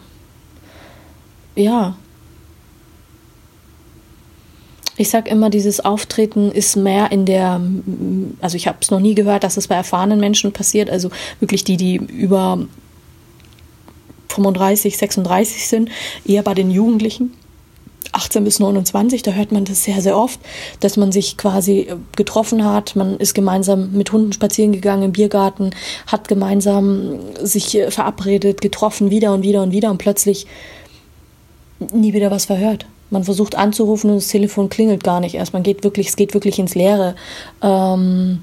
ja, 1.55 1.97
ich 5.03 5.11
sage 5.11 5.31
immer, 5.31 5.51
dieses 5.51 5.85
Auftreten 5.85 6.51
ist 6.51 6.77
mehr 6.77 7.13
in 7.13 7.27
der, 7.27 7.61
also 8.41 8.57
ich 8.57 8.69
habe 8.69 8.79
es 8.81 8.91
noch 8.91 9.01
nie 9.01 9.15
gehört, 9.15 9.45
dass 9.45 9.57
es 9.57 9.69
bei 9.69 9.75
erfahrenen 9.75 10.21
Menschen 10.21 10.53
passiert, 10.53 10.89
also 10.89 11.11
wirklich 11.41 11.65
die, 11.65 11.77
die 11.77 11.97
über 11.97 12.59
35, 14.29 14.97
36 14.97 15.69
sind, 15.69 15.91
eher 16.25 16.43
bei 16.43 16.55
den 16.55 16.71
Jugendlichen. 16.71 17.35
18 18.13 18.45
bis 18.45 18.61
29, 18.61 19.23
da 19.23 19.33
hört 19.33 19.53
man 19.53 19.65
das 19.65 19.85
sehr, 19.85 20.03
sehr 20.03 20.17
oft, 20.19 20.39
dass 20.81 20.97
man 20.97 21.13
sich 21.13 21.37
quasi 21.37 21.89
getroffen 22.15 22.65
hat, 22.65 22.95
man 22.95 23.17
ist 23.17 23.35
gemeinsam 23.35 23.93
mit 23.93 24.13
Hunden 24.13 24.33
spazieren 24.33 24.73
gegangen 24.73 25.05
im 25.05 25.13
Biergarten, 25.13 25.71
hat 26.07 26.29
gemeinsam 26.29 27.19
sich 27.43 27.79
verabredet, 27.89 28.61
getroffen, 28.61 29.11
wieder 29.11 29.33
und 29.33 29.43
wieder 29.43 29.63
und 29.63 29.73
wieder 29.73 29.91
und 29.91 29.99
plötzlich 29.99 30.47
nie 31.93 32.13
wieder 32.13 32.31
was 32.31 32.45
verhört. 32.45 32.87
Man 33.13 33.25
versucht 33.25 33.57
anzurufen 33.57 34.11
und 34.11 34.17
das 34.17 34.29
Telefon 34.29 34.69
klingelt 34.69 35.05
gar 35.05 35.21
nicht 35.21 35.35
erst. 35.35 35.53
Man 35.53 35.63
geht 35.63 35.85
wirklich, 35.85 36.09
es 36.09 36.17
geht 36.17 36.35
wirklich 36.35 36.59
ins 36.59 36.75
Leere. 36.75 37.15
Ähm, 37.63 38.41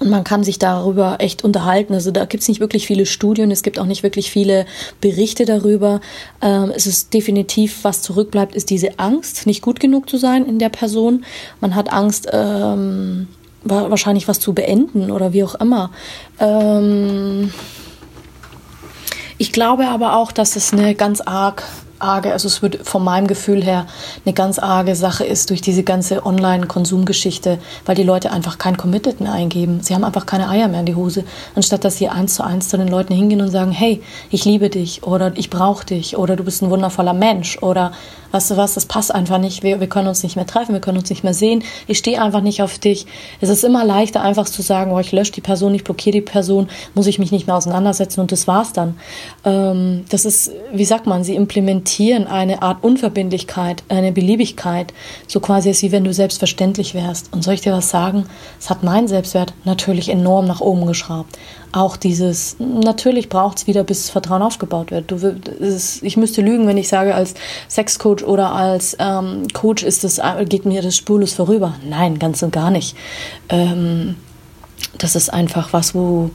und 0.00 0.10
man 0.10 0.24
kann 0.24 0.44
sich 0.44 0.58
darüber 0.58 1.16
echt 1.18 1.44
unterhalten. 1.44 1.92
Also 1.92 2.10
da 2.10 2.24
gibt 2.24 2.42
es 2.42 2.48
nicht 2.48 2.60
wirklich 2.60 2.86
viele 2.86 3.04
Studien, 3.04 3.50
es 3.50 3.62
gibt 3.62 3.78
auch 3.78 3.84
nicht 3.84 4.02
wirklich 4.02 4.30
viele 4.30 4.64
Berichte 5.00 5.44
darüber. 5.44 6.00
Ähm, 6.40 6.72
es 6.74 6.86
ist 6.86 7.12
definitiv, 7.12 7.80
was 7.82 8.02
zurückbleibt, 8.02 8.54
ist 8.54 8.70
diese 8.70 8.98
Angst, 8.98 9.46
nicht 9.46 9.60
gut 9.60 9.80
genug 9.80 10.08
zu 10.08 10.16
sein 10.16 10.46
in 10.46 10.58
der 10.58 10.68
Person. 10.68 11.24
Man 11.60 11.74
hat 11.74 11.92
Angst, 11.92 12.28
ähm, 12.32 13.28
wahrscheinlich 13.64 14.28
was 14.28 14.40
zu 14.40 14.54
beenden 14.54 15.10
oder 15.10 15.32
wie 15.32 15.44
auch 15.44 15.56
immer. 15.56 15.90
Ähm, 16.38 17.52
ich 19.36 19.52
glaube 19.52 19.88
aber 19.88 20.16
auch, 20.16 20.32
dass 20.32 20.56
es 20.56 20.72
eine 20.72 20.94
ganz 20.94 21.20
arg 21.20 21.64
arge, 22.00 22.32
also 22.32 22.48
es 22.48 22.62
wird 22.62 22.86
von 22.86 23.02
meinem 23.02 23.26
Gefühl 23.26 23.62
her 23.62 23.86
eine 24.24 24.34
ganz 24.34 24.58
arge 24.58 24.94
Sache 24.94 25.24
ist 25.24 25.50
durch 25.50 25.60
diese 25.60 25.82
ganze 25.82 26.24
Online-Konsumgeschichte, 26.24 27.58
weil 27.86 27.94
die 27.94 28.02
Leute 28.02 28.30
einfach 28.30 28.58
kein 28.58 28.76
Committed 28.76 29.20
mehr 29.20 29.32
eingeben. 29.32 29.80
Sie 29.82 29.94
haben 29.94 30.04
einfach 30.04 30.26
keine 30.26 30.48
Eier 30.48 30.68
mehr 30.68 30.80
in 30.80 30.86
die 30.86 30.94
Hose, 30.94 31.24
anstatt 31.54 31.84
dass 31.84 31.96
sie 31.96 32.08
eins 32.08 32.34
zu 32.34 32.44
eins 32.44 32.68
zu 32.68 32.78
den 32.78 32.88
Leuten 32.88 33.14
hingehen 33.14 33.40
und 33.40 33.50
sagen, 33.50 33.72
hey, 33.72 34.02
ich 34.30 34.44
liebe 34.44 34.70
dich 34.70 35.02
oder 35.02 35.32
ich 35.36 35.50
brauche 35.50 35.84
dich 35.84 36.16
oder 36.16 36.36
du 36.36 36.44
bist 36.44 36.62
ein 36.62 36.70
wundervoller 36.70 37.14
Mensch 37.14 37.58
oder 37.62 37.92
weißt 38.30 38.50
du 38.50 38.56
was, 38.58 38.74
das 38.74 38.84
passt 38.84 39.14
einfach 39.14 39.38
nicht, 39.38 39.62
wir, 39.62 39.80
wir 39.80 39.88
können 39.88 40.08
uns 40.08 40.22
nicht 40.22 40.36
mehr 40.36 40.46
treffen, 40.46 40.74
wir 40.74 40.82
können 40.82 40.98
uns 40.98 41.08
nicht 41.08 41.24
mehr 41.24 41.32
sehen, 41.32 41.64
ich 41.86 41.96
stehe 41.96 42.20
einfach 42.20 42.42
nicht 42.42 42.60
auf 42.60 42.78
dich. 42.78 43.06
Es 43.40 43.48
ist 43.48 43.64
immer 43.64 43.86
leichter, 43.86 44.20
einfach 44.20 44.44
zu 44.44 44.60
sagen, 44.60 44.92
oh, 44.92 44.98
ich 44.98 45.12
lösche 45.12 45.32
die 45.32 45.40
Person, 45.40 45.74
ich 45.74 45.82
blockiere 45.82 46.12
die 46.12 46.20
Person, 46.20 46.68
muss 46.94 47.06
ich 47.06 47.18
mich 47.18 47.32
nicht 47.32 47.46
mehr 47.46 47.56
auseinandersetzen 47.56 48.20
und 48.20 48.30
das 48.30 48.46
war's 48.46 48.74
dann. 48.74 48.98
Ähm, 49.44 50.04
das 50.10 50.26
ist, 50.26 50.50
wie 50.74 50.84
sagt 50.84 51.06
man, 51.06 51.24
sie 51.24 51.34
implementieren 51.34 51.87
eine 52.26 52.62
Art 52.62 52.82
Unverbindlichkeit, 52.82 53.82
eine 53.88 54.12
Beliebigkeit, 54.12 54.92
so 55.26 55.40
quasi 55.40 55.68
als 55.68 55.82
wie 55.82 55.92
wenn 55.92 56.04
du 56.04 56.12
selbstverständlich 56.12 56.94
wärst. 56.94 57.32
Und 57.32 57.42
soll 57.42 57.54
ich 57.54 57.60
dir 57.60 57.72
was 57.72 57.90
sagen? 57.90 58.26
Es 58.60 58.70
hat 58.70 58.82
meinen 58.82 59.08
Selbstwert 59.08 59.54
natürlich 59.64 60.08
enorm 60.08 60.46
nach 60.46 60.60
oben 60.60 60.86
geschraubt 60.86 61.38
auch 61.72 61.96
dieses, 61.96 62.56
natürlich 62.58 63.28
braucht 63.28 63.58
es 63.58 63.66
wieder, 63.66 63.84
bis 63.84 64.10
Vertrauen 64.10 64.42
aufgebaut 64.42 64.90
wird. 64.90 65.10
Du, 65.10 65.16
ist, 65.16 66.02
ich 66.02 66.16
müsste 66.16 66.40
lügen, 66.40 66.66
wenn 66.66 66.78
ich 66.78 66.88
sage, 66.88 67.14
als 67.14 67.34
Sexcoach 67.68 68.24
oder 68.24 68.52
als 68.52 68.96
ähm, 68.98 69.46
Coach 69.52 69.82
ist 69.82 70.04
das, 70.04 70.20
geht 70.48 70.64
mir 70.64 70.82
das 70.82 70.96
spurlos 70.96 71.34
vorüber. 71.34 71.74
Nein, 71.88 72.18
ganz 72.18 72.42
und 72.42 72.52
gar 72.52 72.70
nicht. 72.70 72.96
Ähm, 73.48 74.16
das 74.96 75.14
ist 75.14 75.32
einfach 75.32 75.72
was, 75.72 75.94
wo 75.94 76.30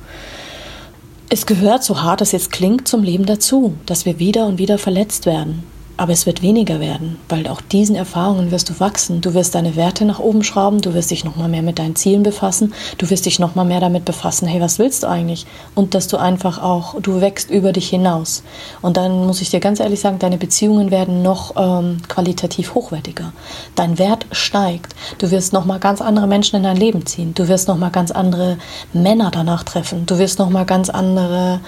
es 1.33 1.47
gehört, 1.47 1.83
so 1.83 2.01
hart 2.01 2.21
es 2.21 2.31
jetzt 2.31 2.51
klingt, 2.51 2.87
zum 2.87 3.01
Leben 3.01 3.25
dazu, 3.25 3.73
dass 3.87 4.05
wir 4.05 4.19
wieder 4.19 4.45
und 4.45 4.59
wieder 4.59 4.77
verletzt 4.77 5.25
werden. 5.25 5.63
Aber 5.95 6.11
es 6.11 6.25
wird 6.25 6.41
weniger 6.41 6.79
werden, 6.79 7.17
weil 7.29 7.47
auch 7.47 7.61
diesen 7.61 7.95
Erfahrungen 7.95 8.49
wirst 8.49 8.69
du 8.69 8.79
wachsen. 8.79 9.21
Du 9.21 9.35
wirst 9.35 9.53
deine 9.53 9.75
Werte 9.75 10.05
nach 10.05 10.17
oben 10.17 10.43
schrauben, 10.43 10.81
du 10.81 10.95
wirst 10.95 11.11
dich 11.11 11.23
nochmal 11.23 11.49
mehr 11.49 11.61
mit 11.61 11.77
deinen 11.77 11.95
Zielen 11.95 12.23
befassen, 12.23 12.73
du 12.97 13.11
wirst 13.11 13.27
dich 13.27 13.37
nochmal 13.37 13.65
mehr 13.65 13.79
damit 13.79 14.03
befassen, 14.03 14.47
hey, 14.47 14.59
was 14.59 14.79
willst 14.79 15.03
du 15.03 15.07
eigentlich? 15.07 15.45
Und 15.75 15.93
dass 15.93 16.07
du 16.07 16.17
einfach 16.17 16.61
auch, 16.61 16.99
du 16.99 17.21
wächst 17.21 17.51
über 17.51 17.73
dich 17.73 17.89
hinaus. 17.89 18.41
Und 18.81 18.97
dann 18.97 19.27
muss 19.27 19.41
ich 19.41 19.51
dir 19.51 19.59
ganz 19.59 19.79
ehrlich 19.79 19.99
sagen, 19.99 20.17
deine 20.17 20.37
Beziehungen 20.37 20.89
werden 20.89 21.21
noch 21.21 21.53
ähm, 21.57 21.97
qualitativ 22.07 22.73
hochwertiger. 22.73 23.31
Dein 23.75 23.99
Wert 23.99 24.25
steigt. 24.31 24.95
Du 25.19 25.29
wirst 25.29 25.53
nochmal 25.53 25.79
ganz 25.79 26.01
andere 26.01 26.25
Menschen 26.25 26.55
in 26.55 26.63
dein 26.63 26.77
Leben 26.77 27.05
ziehen. 27.05 27.35
Du 27.35 27.47
wirst 27.47 27.67
nochmal 27.67 27.91
ganz 27.91 28.09
andere 28.09 28.57
Männer 28.93 29.29
danach 29.29 29.61
treffen. 29.61 30.07
Du 30.07 30.17
wirst 30.17 30.39
nochmal 30.39 30.65
ganz 30.65 30.89
andere 30.89 31.59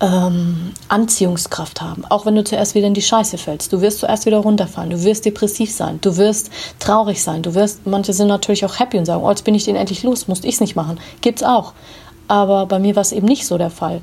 ähm, 0.00 0.72
Anziehungskraft 0.88 1.80
haben. 1.80 2.04
Auch 2.08 2.26
wenn 2.26 2.36
du 2.36 2.44
zuerst 2.44 2.76
wieder 2.76 2.86
in 2.86 2.94
die 2.94 3.02
Scheiße 3.02 3.38
fällst. 3.38 3.71
Du 3.72 3.80
wirst 3.80 4.00
zuerst 4.00 4.26
wieder 4.26 4.36
runterfallen. 4.36 4.90
Du 4.90 5.02
wirst 5.02 5.24
depressiv 5.24 5.72
sein. 5.72 5.98
Du 6.02 6.18
wirst 6.18 6.50
traurig 6.78 7.22
sein. 7.22 7.40
Du 7.40 7.54
wirst, 7.54 7.86
manche 7.86 8.12
sind 8.12 8.28
natürlich 8.28 8.66
auch 8.66 8.78
happy 8.78 8.98
und 8.98 9.06
sagen, 9.06 9.24
oh, 9.24 9.30
jetzt 9.30 9.44
bin 9.44 9.54
ich 9.54 9.64
den 9.64 9.76
endlich 9.76 10.02
los, 10.02 10.28
musste 10.28 10.46
ich 10.46 10.56
es 10.56 10.60
nicht 10.60 10.76
machen. 10.76 11.00
Gibt's 11.22 11.42
auch. 11.42 11.72
Aber 12.28 12.66
bei 12.66 12.78
mir 12.78 12.96
war 12.96 13.00
es 13.00 13.12
eben 13.12 13.26
nicht 13.26 13.46
so 13.46 13.56
der 13.56 13.70
Fall. 13.70 14.02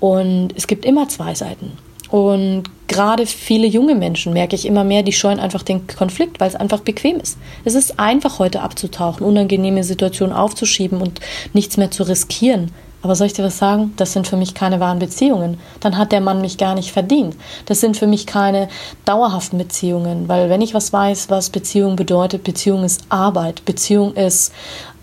Und 0.00 0.50
es 0.54 0.66
gibt 0.66 0.84
immer 0.84 1.08
zwei 1.08 1.34
Seiten. 1.34 1.72
Und 2.10 2.64
gerade 2.88 3.24
viele 3.24 3.66
junge 3.66 3.94
Menschen 3.94 4.34
merke 4.34 4.54
ich 4.54 4.66
immer 4.66 4.84
mehr, 4.84 5.02
die 5.02 5.12
scheuen 5.12 5.40
einfach 5.40 5.62
den 5.62 5.86
Konflikt, 5.86 6.38
weil 6.38 6.48
es 6.48 6.54
einfach 6.54 6.80
bequem 6.80 7.16
ist. 7.16 7.38
Es 7.64 7.74
ist 7.74 7.98
einfach 7.98 8.38
heute 8.38 8.60
abzutauchen, 8.60 9.26
unangenehme 9.26 9.82
Situationen 9.82 10.36
aufzuschieben 10.36 11.00
und 11.00 11.20
nichts 11.54 11.78
mehr 11.78 11.90
zu 11.90 12.02
riskieren. 12.02 12.70
Aber 13.06 13.14
soll 13.14 13.28
ich 13.28 13.34
dir 13.34 13.44
was 13.44 13.58
sagen? 13.58 13.92
Das 13.98 14.12
sind 14.12 14.26
für 14.26 14.36
mich 14.36 14.52
keine 14.52 14.80
wahren 14.80 14.98
Beziehungen. 14.98 15.60
Dann 15.78 15.96
hat 15.96 16.10
der 16.10 16.20
Mann 16.20 16.40
mich 16.40 16.58
gar 16.58 16.74
nicht 16.74 16.90
verdient. 16.90 17.36
Das 17.66 17.78
sind 17.78 17.96
für 17.96 18.08
mich 18.08 18.26
keine 18.26 18.66
dauerhaften 19.04 19.58
Beziehungen, 19.58 20.28
weil 20.28 20.50
wenn 20.50 20.60
ich 20.60 20.74
was 20.74 20.92
weiß, 20.92 21.30
was 21.30 21.50
Beziehung 21.50 21.94
bedeutet, 21.94 22.42
Beziehung 22.42 22.82
ist 22.82 23.04
Arbeit, 23.08 23.64
Beziehung 23.64 24.14
ist 24.14 24.52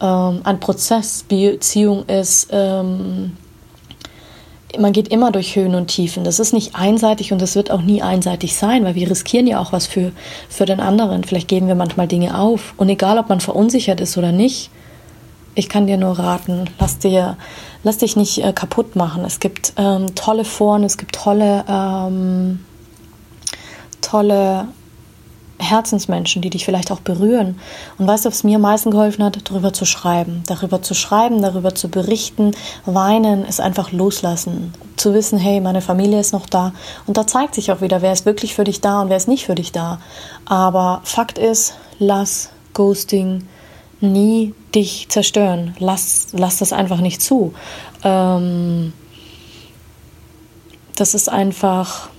ähm, 0.01 0.41
ein 0.43 0.59
Prozess, 0.59 1.23
Beziehung 1.29 2.05
ist 2.07 2.49
ähm, 2.51 3.37
man 4.77 4.91
geht 4.91 5.07
immer 5.07 5.31
durch 5.31 5.55
Höhen 5.55 5.73
und 5.73 5.87
Tiefen. 5.87 6.25
Das 6.25 6.41
ist 6.41 6.51
nicht 6.51 6.75
einseitig 6.75 7.31
und 7.31 7.41
das 7.41 7.55
wird 7.55 7.71
auch 7.71 7.83
nie 7.83 8.01
einseitig 8.01 8.57
sein, 8.57 8.83
weil 8.83 8.95
wir 8.95 9.09
riskieren 9.09 9.47
ja 9.47 9.61
auch 9.61 9.71
was 9.71 9.87
für, 9.87 10.11
für 10.49 10.65
den 10.65 10.81
anderen. 10.81 11.23
Vielleicht 11.23 11.47
geben 11.47 11.69
wir 11.69 11.75
manchmal 11.75 12.09
Dinge 12.09 12.37
auf. 12.37 12.73
Und 12.75 12.89
egal, 12.89 13.17
ob 13.17 13.29
man 13.29 13.39
verunsichert 13.39 14.01
ist 14.01 14.17
oder 14.17 14.33
nicht, 14.33 14.71
ich 15.55 15.69
kann 15.69 15.87
dir 15.87 15.97
nur 15.97 16.17
raten, 16.17 16.65
lass 16.79 16.97
dir 16.99 17.37
lass 17.83 17.97
dich 17.97 18.15
nicht 18.15 18.43
äh, 18.43 18.53
kaputt 18.53 18.95
machen. 18.95 19.23
Es 19.25 19.39
gibt 19.39 19.73
ähm, 19.77 20.15
tolle 20.15 20.45
Foren, 20.45 20.83
es 20.83 20.97
gibt 20.97 21.15
tolle, 21.15 21.63
ähm, 21.67 22.59
tolle 24.01 24.67
Herzensmenschen, 25.59 26.41
die 26.41 26.49
dich 26.49 26.65
vielleicht 26.65 26.91
auch 26.91 26.99
berühren. 26.99 27.59
Und 27.97 28.07
weißt 28.07 28.25
du, 28.25 28.29
was 28.29 28.43
mir 28.43 28.55
am 28.55 28.61
meisten 28.61 28.91
geholfen 28.91 29.23
hat? 29.23 29.49
Darüber 29.49 29.71
zu 29.71 29.85
schreiben. 29.85 30.43
Darüber 30.47 30.81
zu 30.81 30.93
schreiben, 30.93 31.41
darüber 31.41 31.75
zu 31.75 31.89
berichten. 31.89 32.51
Weinen 32.85 33.45
ist 33.45 33.61
einfach 33.61 33.91
loslassen. 33.91 34.73
Zu 34.97 35.13
wissen, 35.13 35.37
hey, 35.37 35.61
meine 35.61 35.81
Familie 35.81 36.19
ist 36.19 36.33
noch 36.33 36.45
da. 36.45 36.73
Und 37.05 37.17
da 37.17 37.27
zeigt 37.27 37.55
sich 37.55 37.71
auch 37.71 37.81
wieder, 37.81 38.01
wer 38.01 38.13
ist 38.13 38.25
wirklich 38.25 38.55
für 38.55 38.63
dich 38.63 38.81
da 38.81 39.01
und 39.01 39.09
wer 39.09 39.17
ist 39.17 39.27
nicht 39.27 39.45
für 39.45 39.55
dich 39.55 39.71
da. 39.71 39.99
Aber 40.45 41.01
Fakt 41.03 41.37
ist, 41.37 41.75
lass 41.99 42.49
Ghosting 42.73 43.47
nie 44.03 44.53
dich 44.75 45.07
zerstören. 45.09 45.75
Lass, 45.79 46.27
lass 46.33 46.57
das 46.57 46.73
einfach 46.73 46.99
nicht 47.01 47.21
zu. 47.21 47.53
Ähm, 48.03 48.93
das 50.95 51.15
ist 51.15 51.29
einfach, 51.29 52.09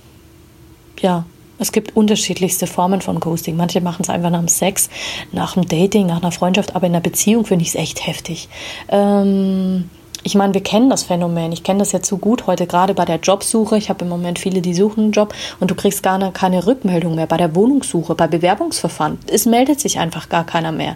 ja, 0.99 1.25
es 1.57 1.71
gibt 1.71 1.95
unterschiedlichste 1.95 2.67
Formen 2.67 3.01
von 3.01 3.19
Ghosting. 3.19 3.55
Manche 3.55 3.79
machen 3.79 4.01
es 4.01 4.09
einfach 4.09 4.29
nach 4.29 4.39
dem 4.39 4.49
Sex, 4.49 4.89
nach 5.31 5.53
dem 5.53 5.67
Dating, 5.67 6.07
nach 6.07 6.21
einer 6.21 6.31
Freundschaft, 6.31 6.75
aber 6.75 6.87
in 6.87 6.93
einer 6.93 7.01
Beziehung 7.01 7.45
finde 7.45 7.63
ich 7.63 7.69
es 7.69 7.75
echt 7.75 8.05
heftig. 8.05 8.49
Ähm, 8.89 9.89
ich 10.25 10.33
meine, 10.33 10.55
wir 10.55 10.63
kennen 10.63 10.89
das 10.89 11.03
Phänomen. 11.03 11.51
Ich 11.51 11.61
kenne 11.61 11.77
das 11.79 11.91
jetzt 11.91 12.09
so 12.09 12.17
gut 12.17 12.47
heute 12.47 12.65
gerade 12.65 12.95
bei 12.95 13.05
der 13.05 13.17
Jobsuche. 13.17 13.77
Ich 13.77 13.89
habe 13.89 14.05
im 14.05 14.09
Moment 14.09 14.39
viele, 14.39 14.59
die 14.59 14.73
suchen 14.73 15.03
einen 15.03 15.11
Job 15.11 15.35
und 15.59 15.69
du 15.69 15.75
kriegst 15.75 16.01
gar 16.01 16.19
keine 16.31 16.65
Rückmeldung 16.65 17.13
mehr 17.13 17.27
bei 17.27 17.37
der 17.37 17.53
Wohnungssuche, 17.53 18.15
bei 18.15 18.25
Bewerbungsverfahren. 18.25 19.19
Es 19.27 19.45
meldet 19.45 19.79
sich 19.79 19.99
einfach 19.99 20.27
gar 20.27 20.43
keiner 20.43 20.71
mehr. 20.71 20.95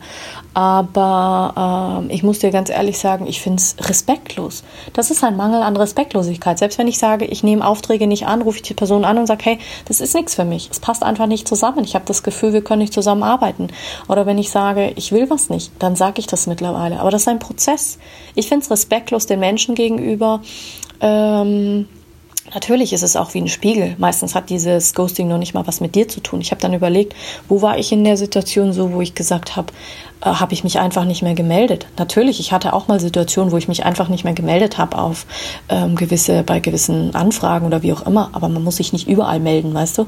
Aber 0.55 2.07
äh, 2.09 2.13
ich 2.13 2.23
muss 2.23 2.39
dir 2.39 2.49
ganz 2.49 2.71
ehrlich 2.71 2.97
sagen, 2.97 3.27
ich 3.27 3.39
finde 3.39 3.61
es 3.61 3.75
respektlos. 3.87 4.63
Das 4.93 5.11
ist 5.11 5.23
ein 5.23 5.37
Mangel 5.37 5.61
an 5.61 5.77
Respektlosigkeit. 5.77 6.57
Selbst 6.57 6.79
wenn 6.79 6.87
ich 6.87 6.97
sage, 6.97 7.25
ich 7.25 7.43
nehme 7.43 7.65
Aufträge 7.65 8.07
nicht 8.07 8.25
an, 8.25 8.41
rufe 8.41 8.57
ich 8.57 8.63
die 8.63 8.73
Person 8.73 9.05
an 9.05 9.19
und 9.19 9.27
sage, 9.27 9.45
hey, 9.45 9.59
das 9.85 10.01
ist 10.01 10.15
nichts 10.15 10.33
für 10.33 10.45
mich. 10.45 10.69
Es 10.71 10.79
passt 10.79 11.03
einfach 11.03 11.27
nicht 11.27 11.47
zusammen. 11.47 11.83
Ich 11.83 11.93
habe 11.93 12.05
das 12.05 12.23
Gefühl, 12.23 12.51
wir 12.51 12.63
können 12.63 12.81
nicht 12.81 12.93
zusammenarbeiten. 12.93 13.67
Oder 14.07 14.25
wenn 14.25 14.39
ich 14.39 14.49
sage, 14.49 14.91
ich 14.95 15.11
will 15.11 15.29
was 15.29 15.49
nicht, 15.49 15.71
dann 15.77 15.95
sage 15.95 16.19
ich 16.19 16.25
das 16.25 16.47
mittlerweile. 16.47 16.99
Aber 16.99 17.11
das 17.11 17.21
ist 17.21 17.27
ein 17.27 17.37
Prozess. 17.37 17.99
Ich 18.33 18.49
finde 18.49 18.63
es 18.63 18.71
respektlos 18.71 19.18
den 19.25 19.39
Menschen 19.39 19.75
gegenüber. 19.75 20.41
Ähm, 21.01 21.87
Natürlich 22.53 22.93
ist 22.93 23.03
es 23.03 23.15
auch 23.15 23.33
wie 23.33 23.41
ein 23.41 23.47
Spiegel. 23.47 23.95
Meistens 23.99 24.33
hat 24.33 24.49
dieses 24.49 24.95
Ghosting 24.95 25.27
noch 25.27 25.37
nicht 25.37 25.53
mal 25.53 25.67
was 25.67 25.81
mit 25.81 25.93
dir 25.93 26.07
zu 26.07 26.19
tun. 26.19 26.41
Ich 26.41 26.51
habe 26.51 26.61
dann 26.61 26.73
überlegt, 26.73 27.15
wo 27.47 27.61
war 27.61 27.77
ich 27.77 27.91
in 27.91 28.03
der 28.03 28.17
Situation 28.17 28.73
so, 28.73 28.91
wo 28.91 29.01
ich 29.01 29.13
gesagt 29.13 29.55
habe, 29.55 29.71
habe 30.21 30.53
ich 30.53 30.65
mich 30.65 30.79
einfach 30.79 31.05
nicht 31.05 31.21
mehr 31.21 31.33
gemeldet. 31.33 31.87
Natürlich, 31.97 32.41
ich 32.41 32.51
hatte 32.51 32.73
auch 32.73 32.89
mal 32.89 32.99
Situationen, 32.99 33.53
wo 33.53 33.57
ich 33.57 33.69
mich 33.69 33.85
einfach 33.85 34.09
nicht 34.09 34.25
mehr 34.25 34.33
gemeldet 34.33 34.77
habe 34.77 34.97
auf 34.97 35.25
ähm, 35.69 35.95
gewisse, 35.95 36.43
bei 36.43 36.59
gewissen 36.59 37.15
Anfragen 37.15 37.65
oder 37.65 37.83
wie 37.83 37.93
auch 37.93 38.05
immer. 38.05 38.29
Aber 38.33 38.49
man 38.49 38.63
muss 38.63 38.77
sich 38.77 38.91
nicht 38.91 39.07
überall 39.07 39.39
melden, 39.39 39.73
weißt 39.73 39.97
du? 39.97 40.07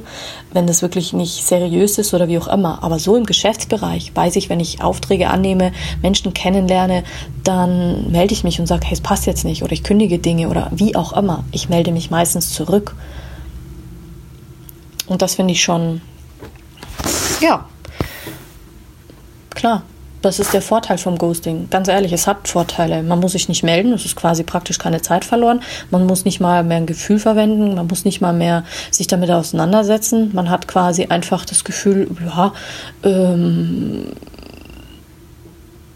Wenn 0.52 0.68
das 0.68 0.82
wirklich 0.82 1.14
nicht 1.14 1.46
seriös 1.46 1.98
ist 1.98 2.14
oder 2.14 2.28
wie 2.28 2.38
auch 2.38 2.50
immer. 2.50 2.84
Aber 2.84 3.00
so 3.00 3.16
im 3.16 3.26
Geschäftsbereich 3.26 4.12
weiß 4.14 4.36
ich, 4.36 4.50
wenn 4.50 4.60
ich 4.60 4.84
Aufträge 4.84 5.30
annehme, 5.30 5.72
Menschen 6.02 6.34
kennenlerne, 6.34 7.04
dann 7.46 8.12
melde 8.12 8.34
ich 8.34 8.44
mich 8.44 8.60
und 8.60 8.68
sage, 8.68 8.86
hey, 8.88 8.94
es 8.94 9.02
passt 9.02 9.26
jetzt 9.28 9.46
nicht 9.46 9.64
oder 9.64 9.72
ich 9.72 9.84
kündige 9.84 10.20
Dinge 10.20 10.50
oder 10.50 10.72
wie 10.72 10.96
auch 10.96 11.14
immer. 11.14 11.46
Ich 11.54 11.70
melde 11.70 11.94
mich 11.94 12.12
meistens 12.12 12.54
zurück. 12.54 12.96
Und 15.08 15.22
das 15.22 15.36
finde 15.36 15.54
ich 15.54 15.62
schon, 15.62 16.02
ja, 17.40 17.66
klar. 19.52 19.84
Das 20.22 20.40
ist 20.40 20.54
der 20.54 20.62
Vorteil 20.62 21.00
vom 21.00 21.18
Ghosting. 21.18 21.68
Ganz 21.70 21.88
ehrlich, 21.88 22.14
es 22.14 22.28
hat 22.28 22.48
Vorteile. 22.48 23.02
Man 23.02 23.20
muss 23.20 23.32
sich 23.32 23.50
nicht 23.50 23.64
melden, 23.64 23.92
es 23.94 24.06
ist 24.06 24.16
quasi 24.16 24.44
praktisch 24.44 24.78
keine 24.78 25.02
Zeit 25.02 25.26
verloren. 25.26 25.62
Man 25.90 26.06
muss 26.06 26.26
nicht 26.26 26.40
mal 26.40 26.64
mehr 26.64 26.78
ein 26.78 26.86
Gefühl 26.86 27.18
verwenden, 27.18 27.76
man 27.76 27.88
muss 27.88 28.06
nicht 28.06 28.22
mal 28.22 28.34
mehr 28.34 28.64
sich 28.92 29.08
damit 29.08 29.32
auseinandersetzen. 29.32 30.30
Man 30.34 30.50
hat 30.50 30.68
quasi 30.68 31.06
einfach 31.06 31.44
das 31.46 31.64
Gefühl, 31.64 32.08
ja, 32.24 32.54
ähm, 33.04 34.12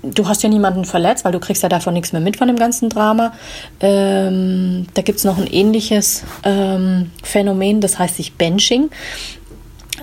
du 0.01 0.27
hast 0.27 0.41
ja 0.41 0.49
niemanden 0.49 0.85
verletzt, 0.85 1.23
weil 1.23 1.31
du 1.31 1.39
kriegst 1.39 1.61
ja 1.61 1.69
davon 1.69 1.93
nichts 1.93 2.11
mehr 2.11 2.21
mit 2.21 2.37
von 2.37 2.47
dem 2.47 2.57
ganzen 2.57 2.89
Drama. 2.89 3.31
Ähm, 3.79 4.87
da 4.95 5.03
gibt 5.03 5.19
es 5.19 5.23
noch 5.23 5.37
ein 5.37 5.47
ähnliches 5.47 6.23
ähm, 6.43 7.11
Phänomen, 7.23 7.79
das 7.79 7.99
heißt 7.99 8.15
sich 8.15 8.33
Benching 8.33 8.89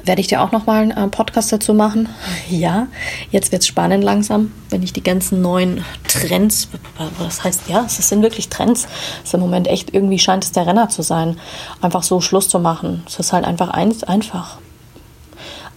werde 0.04 0.20
ich 0.20 0.26
dir 0.26 0.42
auch 0.42 0.52
noch 0.52 0.66
mal 0.66 0.82
einen 0.82 0.90
äh, 0.90 1.08
Podcast 1.08 1.52
dazu 1.52 1.74
machen. 1.74 2.08
Ja, 2.48 2.88
jetzt 3.30 3.52
wird 3.52 3.62
es 3.62 3.68
spannend 3.68 4.04
langsam, 4.04 4.52
wenn 4.70 4.82
ich 4.82 4.92
die 4.92 5.02
ganzen 5.02 5.42
neuen 5.42 5.84
Trends, 6.08 6.68
was 7.18 7.44
heißt 7.44 7.68
ja, 7.68 7.84
es 7.86 7.96
sind 7.96 8.22
wirklich 8.22 8.48
Trends. 8.48 8.86
Es 9.22 9.28
ist 9.28 9.34
im 9.34 9.40
Moment 9.40 9.68
echt 9.68 9.94
irgendwie 9.94 10.18
scheint 10.18 10.44
es 10.44 10.52
der 10.52 10.66
Renner 10.66 10.88
zu 10.88 11.02
sein, 11.02 11.38
einfach 11.80 12.02
so 12.02 12.20
Schluss 12.20 12.48
zu 12.48 12.58
machen. 12.58 13.02
Es 13.06 13.18
ist 13.18 13.32
halt 13.32 13.44
einfach 13.44 13.70
ein, 13.70 13.94
einfach. 14.06 14.58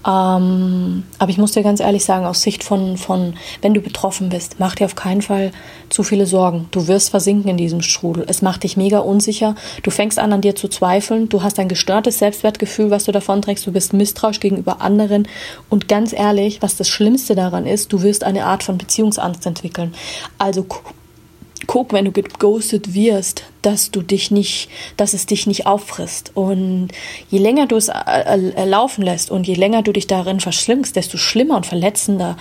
Ähm, 0.05 1.03
aber 1.17 1.31
ich 1.31 1.37
muss 1.37 1.53
dir 1.53 1.63
ganz 1.63 1.79
ehrlich 1.79 2.05
sagen, 2.05 2.25
aus 2.25 2.41
Sicht 2.41 2.63
von, 2.63 2.95
von, 2.97 3.33
wenn 3.61 3.73
du 3.73 3.81
betroffen 3.81 4.29
bist, 4.29 4.57
mach 4.59 4.75
dir 4.75 4.85
auf 4.85 4.95
keinen 4.95 5.23
Fall 5.23 5.51
zu 5.89 6.03
viele 6.03 6.27
Sorgen. 6.27 6.67
Du 6.71 6.87
wirst 6.87 7.09
versinken 7.09 7.49
in 7.49 7.57
diesem 7.57 7.81
Strudel. 7.81 8.25
Es 8.27 8.43
macht 8.43 8.63
dich 8.63 8.77
mega 8.77 8.99
unsicher. 8.99 9.55
Du 9.81 9.89
fängst 9.89 10.19
an, 10.19 10.31
an 10.31 10.41
dir 10.41 10.55
zu 10.55 10.67
zweifeln. 10.67 11.27
Du 11.29 11.41
hast 11.41 11.57
ein 11.57 11.69
gestörtes 11.69 12.19
Selbstwertgefühl, 12.19 12.91
was 12.91 13.05
du 13.05 13.11
davon 13.11 13.41
trägst. 13.41 13.65
Du 13.65 13.71
bist 13.71 13.93
misstrauisch 13.93 14.39
gegenüber 14.39 14.81
anderen. 14.81 15.27
Und 15.69 15.87
ganz 15.87 16.13
ehrlich, 16.13 16.61
was 16.61 16.77
das 16.77 16.87
Schlimmste 16.87 17.33
daran 17.33 17.65
ist, 17.65 17.91
du 17.91 18.03
wirst 18.03 18.23
eine 18.23 18.45
Art 18.45 18.61
von 18.61 18.77
Beziehungsangst 18.77 19.45
entwickeln. 19.47 19.95
Also 20.37 20.65
guck, 21.67 21.93
wenn 21.93 22.05
du 22.05 22.11
geghostet 22.11 22.93
wirst, 22.93 23.43
dass 23.61 23.91
du 23.91 24.01
dich 24.01 24.31
nicht, 24.31 24.69
dass 24.97 25.13
es 25.13 25.25
dich 25.25 25.47
nicht 25.47 25.65
auffrisst. 25.65 26.31
Und 26.35 26.89
je 27.29 27.39
länger 27.39 27.65
du 27.65 27.75
es 27.75 27.89
äh, 27.89 27.93
äh, 28.55 28.65
laufen 28.65 29.03
lässt 29.03 29.31
und 29.31 29.47
je 29.47 29.55
länger 29.55 29.81
du 29.81 29.91
dich 29.91 30.07
darin 30.07 30.39
verschlingst, 30.39 30.95
desto 30.95 31.17
schlimmer 31.17 31.55
und 31.55 31.65
verletzender 31.65 32.37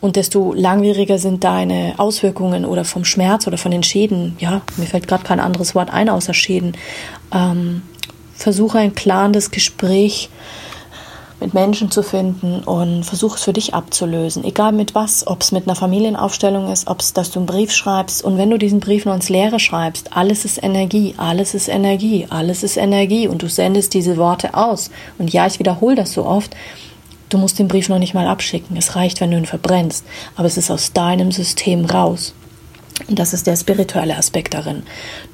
und 0.00 0.16
desto 0.16 0.52
langwieriger 0.52 1.18
sind 1.18 1.44
deine 1.44 1.94
Auswirkungen 1.96 2.64
oder 2.64 2.84
vom 2.84 3.04
Schmerz 3.04 3.46
oder 3.46 3.58
von 3.58 3.70
den 3.70 3.82
Schäden. 3.82 4.36
Ja, 4.40 4.62
mir 4.76 4.86
fällt 4.86 5.08
gerade 5.08 5.24
kein 5.24 5.40
anderes 5.40 5.74
Wort 5.74 5.90
ein 5.90 6.08
außer 6.08 6.34
Schäden. 6.34 6.76
Ähm, 7.32 7.82
versuche 8.34 8.78
ein 8.78 8.94
klarendes 8.94 9.50
Gespräch 9.50 10.28
mit 11.42 11.54
Menschen 11.54 11.90
zu 11.90 12.02
finden 12.02 12.60
und 12.60 13.04
versuch 13.04 13.36
es 13.36 13.42
für 13.42 13.52
dich 13.52 13.74
abzulösen. 13.74 14.44
Egal 14.44 14.72
mit 14.72 14.94
was, 14.94 15.26
ob 15.26 15.42
es 15.42 15.52
mit 15.52 15.66
einer 15.66 15.74
Familienaufstellung 15.74 16.70
ist, 16.70 16.86
ob 16.86 17.00
es, 17.00 17.12
dass 17.12 17.30
du 17.30 17.40
einen 17.40 17.46
Brief 17.46 17.72
schreibst 17.72 18.24
und 18.24 18.38
wenn 18.38 18.50
du 18.50 18.58
diesen 18.58 18.80
Brief 18.80 19.04
nur 19.04 19.14
ins 19.14 19.28
Leere 19.28 19.58
schreibst, 19.58 20.16
alles 20.16 20.44
ist 20.44 20.62
Energie, 20.62 21.14
alles 21.16 21.54
ist 21.54 21.68
Energie, 21.68 22.26
alles 22.30 22.62
ist 22.62 22.76
Energie 22.76 23.26
und 23.26 23.42
du 23.42 23.48
sendest 23.48 23.92
diese 23.92 24.16
Worte 24.16 24.54
aus. 24.54 24.90
Und 25.18 25.32
ja, 25.32 25.46
ich 25.46 25.58
wiederhole 25.58 25.96
das 25.96 26.12
so 26.12 26.24
oft. 26.24 26.54
Du 27.28 27.38
musst 27.38 27.58
den 27.58 27.68
Brief 27.68 27.88
noch 27.88 27.98
nicht 27.98 28.14
mal 28.14 28.26
abschicken. 28.26 28.76
Es 28.76 28.94
reicht, 28.94 29.20
wenn 29.20 29.30
du 29.30 29.38
ihn 29.38 29.46
verbrennst. 29.46 30.04
Aber 30.36 30.46
es 30.46 30.56
ist 30.56 30.70
aus 30.70 30.92
deinem 30.92 31.32
System 31.32 31.86
raus. 31.86 32.34
Das 33.08 33.32
ist 33.32 33.46
der 33.46 33.56
spirituelle 33.56 34.16
Aspekt 34.16 34.54
darin. 34.54 34.82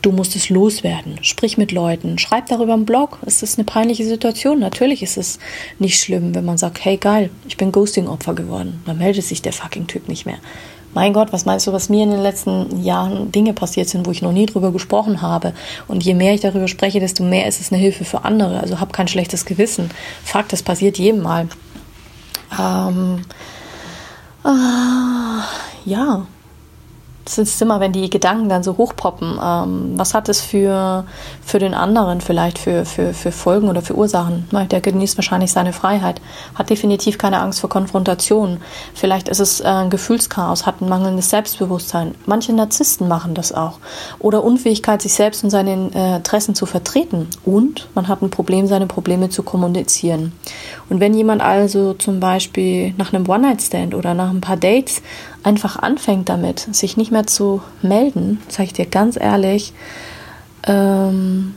Du 0.00 0.12
musst 0.12 0.36
es 0.36 0.48
loswerden. 0.48 1.18
Sprich 1.22 1.58
mit 1.58 1.72
Leuten. 1.72 2.18
Schreib 2.18 2.46
darüber 2.46 2.74
im 2.74 2.86
Blog. 2.86 3.18
Es 3.26 3.42
ist 3.42 3.58
eine 3.58 3.64
peinliche 3.64 4.04
Situation. 4.04 4.58
Natürlich 4.58 5.02
ist 5.02 5.18
es 5.18 5.38
nicht 5.78 6.00
schlimm, 6.00 6.34
wenn 6.34 6.44
man 6.44 6.58
sagt, 6.58 6.84
hey 6.84 6.96
geil, 6.96 7.30
ich 7.46 7.56
bin 7.56 7.72
Ghosting-Opfer 7.72 8.34
geworden. 8.34 8.82
Dann 8.86 8.98
meldet 8.98 9.24
sich 9.24 9.42
der 9.42 9.52
fucking 9.52 9.86
Typ 9.86 10.08
nicht 10.08 10.24
mehr. 10.24 10.38
Mein 10.94 11.12
Gott, 11.12 11.32
was 11.32 11.44
meinst 11.44 11.66
du, 11.66 11.72
was 11.72 11.90
mir 11.90 12.02
in 12.02 12.10
den 12.10 12.22
letzten 12.22 12.82
Jahren 12.82 13.30
Dinge 13.30 13.52
passiert 13.52 13.88
sind, 13.88 14.06
wo 14.06 14.10
ich 14.10 14.22
noch 14.22 14.32
nie 14.32 14.46
drüber 14.46 14.72
gesprochen 14.72 15.20
habe? 15.20 15.52
Und 15.86 16.02
je 16.02 16.14
mehr 16.14 16.34
ich 16.34 16.40
darüber 16.40 16.66
spreche, 16.66 16.98
desto 16.98 17.22
mehr 17.22 17.46
ist 17.46 17.60
es 17.60 17.70
eine 17.70 17.80
Hilfe 17.80 18.04
für 18.04 18.24
andere. 18.24 18.60
Also 18.60 18.80
hab 18.80 18.92
kein 18.92 19.08
schlechtes 19.08 19.44
Gewissen. 19.44 19.90
Fakt, 20.24 20.52
das 20.52 20.62
passiert 20.62 20.98
jedem 20.98 21.22
mal. 21.22 21.48
Ähm, 22.58 23.24
äh, 24.44 25.88
ja, 25.90 26.26
das 27.36 27.48
ist 27.48 27.62
immer, 27.62 27.80
wenn 27.80 27.92
die 27.92 28.08
Gedanken 28.08 28.48
dann 28.48 28.62
so 28.62 28.76
hochpoppen. 28.76 29.38
Ähm, 29.42 29.92
was 29.96 30.14
hat 30.14 30.28
es 30.28 30.40
für, 30.40 31.04
für 31.44 31.58
den 31.58 31.74
anderen 31.74 32.20
vielleicht 32.20 32.58
für, 32.58 32.84
für, 32.84 33.12
für 33.12 33.32
Folgen 33.32 33.68
oder 33.68 33.82
für 33.82 33.94
Ursachen? 33.94 34.48
Der 34.70 34.80
genießt 34.80 35.18
wahrscheinlich 35.18 35.52
seine 35.52 35.72
Freiheit, 35.72 36.20
hat 36.54 36.70
definitiv 36.70 37.18
keine 37.18 37.40
Angst 37.40 37.60
vor 37.60 37.70
Konfrontation. 37.70 38.58
Vielleicht 38.94 39.28
ist 39.28 39.40
es 39.40 39.60
äh, 39.60 39.64
ein 39.64 39.90
Gefühlschaos, 39.90 40.66
hat 40.66 40.80
ein 40.80 40.88
mangelndes 40.88 41.30
Selbstbewusstsein. 41.30 42.14
Manche 42.26 42.52
Narzissten 42.52 43.08
machen 43.08 43.34
das 43.34 43.52
auch. 43.52 43.78
Oder 44.18 44.42
Unfähigkeit, 44.44 45.02
sich 45.02 45.14
selbst 45.14 45.44
und 45.44 45.50
seine 45.50 45.90
äh, 45.94 46.16
Interessen 46.16 46.54
zu 46.54 46.66
vertreten. 46.66 47.28
Und 47.44 47.88
man 47.94 48.08
hat 48.08 48.22
ein 48.22 48.30
Problem, 48.30 48.66
seine 48.66 48.86
Probleme 48.86 49.28
zu 49.28 49.42
kommunizieren. 49.42 50.32
Und 50.88 51.00
wenn 51.00 51.14
jemand 51.14 51.42
also 51.42 51.94
zum 51.94 52.20
Beispiel 52.20 52.94
nach 52.96 53.12
einem 53.12 53.28
One-Night-Stand 53.28 53.94
oder 53.94 54.14
nach 54.14 54.30
ein 54.30 54.40
paar 54.40 54.56
Dates 54.56 55.02
einfach 55.48 55.78
anfängt 55.78 56.28
damit, 56.28 56.68
sich 56.72 56.98
nicht 56.98 57.10
mehr 57.10 57.26
zu 57.26 57.62
melden, 57.80 58.38
sage 58.48 58.64
ich 58.64 58.72
dir 58.74 58.84
ganz 58.84 59.16
ehrlich, 59.18 59.72
ähm, 60.66 61.54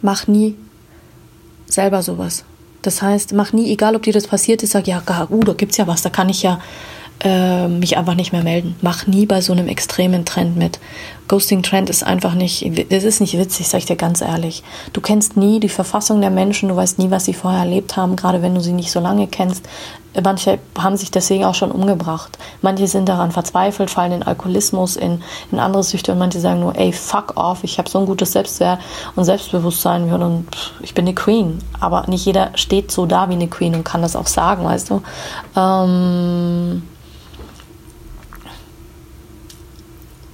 mach 0.00 0.28
nie 0.28 0.54
selber 1.66 2.02
sowas. 2.02 2.44
Das 2.82 3.02
heißt, 3.02 3.32
mach 3.32 3.52
nie, 3.52 3.68
egal 3.72 3.96
ob 3.96 4.04
dir 4.04 4.12
das 4.12 4.28
passiert 4.28 4.62
ist, 4.62 4.70
sag 4.72 4.86
ja, 4.86 5.02
uh, 5.28 5.40
da 5.42 5.54
gibt's 5.54 5.76
ja 5.76 5.88
was, 5.88 6.02
da 6.02 6.10
kann 6.10 6.28
ich 6.28 6.44
ja 6.44 6.60
äh, 7.20 7.68
mich 7.68 7.96
einfach 7.96 8.14
nicht 8.14 8.32
mehr 8.32 8.42
melden. 8.42 8.76
Mach 8.82 9.06
nie 9.06 9.26
bei 9.26 9.40
so 9.40 9.52
einem 9.52 9.68
extremen 9.68 10.24
Trend 10.24 10.56
mit. 10.56 10.78
Ghosting-Trend 11.28 11.88
ist 11.88 12.02
einfach 12.02 12.34
nicht, 12.34 12.70
das 12.92 13.04
ist 13.04 13.20
nicht 13.20 13.38
witzig, 13.38 13.66
sag 13.68 13.78
ich 13.78 13.86
dir 13.86 13.96
ganz 13.96 14.20
ehrlich. 14.20 14.62
Du 14.92 15.00
kennst 15.00 15.36
nie 15.36 15.58
die 15.58 15.70
Verfassung 15.70 16.20
der 16.20 16.30
Menschen, 16.30 16.68
du 16.68 16.76
weißt 16.76 16.98
nie, 16.98 17.10
was 17.10 17.24
sie 17.24 17.32
vorher 17.32 17.60
erlebt 17.60 17.96
haben, 17.96 18.14
gerade 18.16 18.42
wenn 18.42 18.54
du 18.54 18.60
sie 18.60 18.72
nicht 18.72 18.90
so 18.90 19.00
lange 19.00 19.26
kennst. 19.26 19.66
Manche 20.22 20.58
haben 20.78 20.96
sich 20.96 21.10
deswegen 21.10 21.44
auch 21.44 21.54
schon 21.54 21.72
umgebracht. 21.72 22.38
Manche 22.60 22.86
sind 22.86 23.08
daran 23.08 23.32
verzweifelt, 23.32 23.90
fallen 23.90 24.12
in 24.12 24.22
Alkoholismus, 24.22 24.96
in, 24.96 25.22
in 25.50 25.58
andere 25.58 25.82
Süchte 25.82 26.12
und 26.12 26.18
manche 26.18 26.40
sagen 26.40 26.60
nur, 26.60 26.76
ey, 26.76 26.92
fuck 26.92 27.36
off, 27.36 27.64
ich 27.64 27.78
habe 27.78 27.88
so 27.88 27.98
ein 27.98 28.06
gutes 28.06 28.32
Selbstwert 28.32 28.80
und 29.16 29.24
Selbstbewusstsein 29.24 30.12
und 30.12 30.46
ich 30.82 30.92
bin 30.92 31.06
eine 31.06 31.14
Queen. 31.14 31.58
Aber 31.80 32.04
nicht 32.06 32.26
jeder 32.26 32.50
steht 32.54 32.90
so 32.92 33.06
da 33.06 33.30
wie 33.30 33.34
eine 33.34 33.48
Queen 33.48 33.74
und 33.74 33.84
kann 33.84 34.02
das 34.02 34.14
auch 34.14 34.26
sagen, 34.26 34.64
weißt 34.64 34.90
du. 34.90 35.02
Ähm 35.56 36.82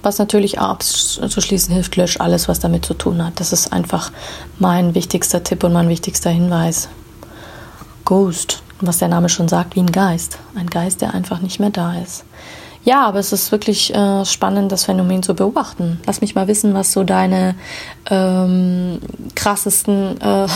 Was 0.03 0.17
natürlich 0.17 0.59
abzuschließen 0.59 1.73
hilft, 1.73 1.95
lösch 1.95 2.19
alles, 2.19 2.47
was 2.47 2.59
damit 2.59 2.85
zu 2.85 2.93
tun 2.93 3.23
hat. 3.23 3.39
Das 3.39 3.53
ist 3.53 3.71
einfach 3.71 4.11
mein 4.57 4.95
wichtigster 4.95 5.43
Tipp 5.43 5.63
und 5.63 5.73
mein 5.73 5.89
wichtigster 5.89 6.29
Hinweis. 6.29 6.89
Ghost. 8.05 8.63
was 8.83 8.97
der 8.97 9.09
Name 9.09 9.29
schon 9.29 9.47
sagt, 9.47 9.75
wie 9.75 9.79
ein 9.79 9.91
Geist. 9.91 10.39
Ein 10.55 10.67
Geist, 10.67 11.01
der 11.01 11.13
einfach 11.13 11.39
nicht 11.39 11.59
mehr 11.59 11.69
da 11.69 11.93
ist. 11.99 12.23
Ja, 12.83 13.05
aber 13.05 13.19
es 13.19 13.31
ist 13.31 13.51
wirklich 13.51 13.93
äh, 13.93 14.25
spannend, 14.25 14.71
das 14.71 14.85
Phänomen 14.85 15.21
zu 15.21 15.35
beobachten. 15.35 15.99
Lass 16.07 16.21
mich 16.21 16.33
mal 16.33 16.47
wissen, 16.47 16.73
was 16.73 16.91
so 16.91 17.03
deine 17.03 17.53
ähm, 18.09 18.99
krassesten, 19.35 20.19
äh, 20.19 20.47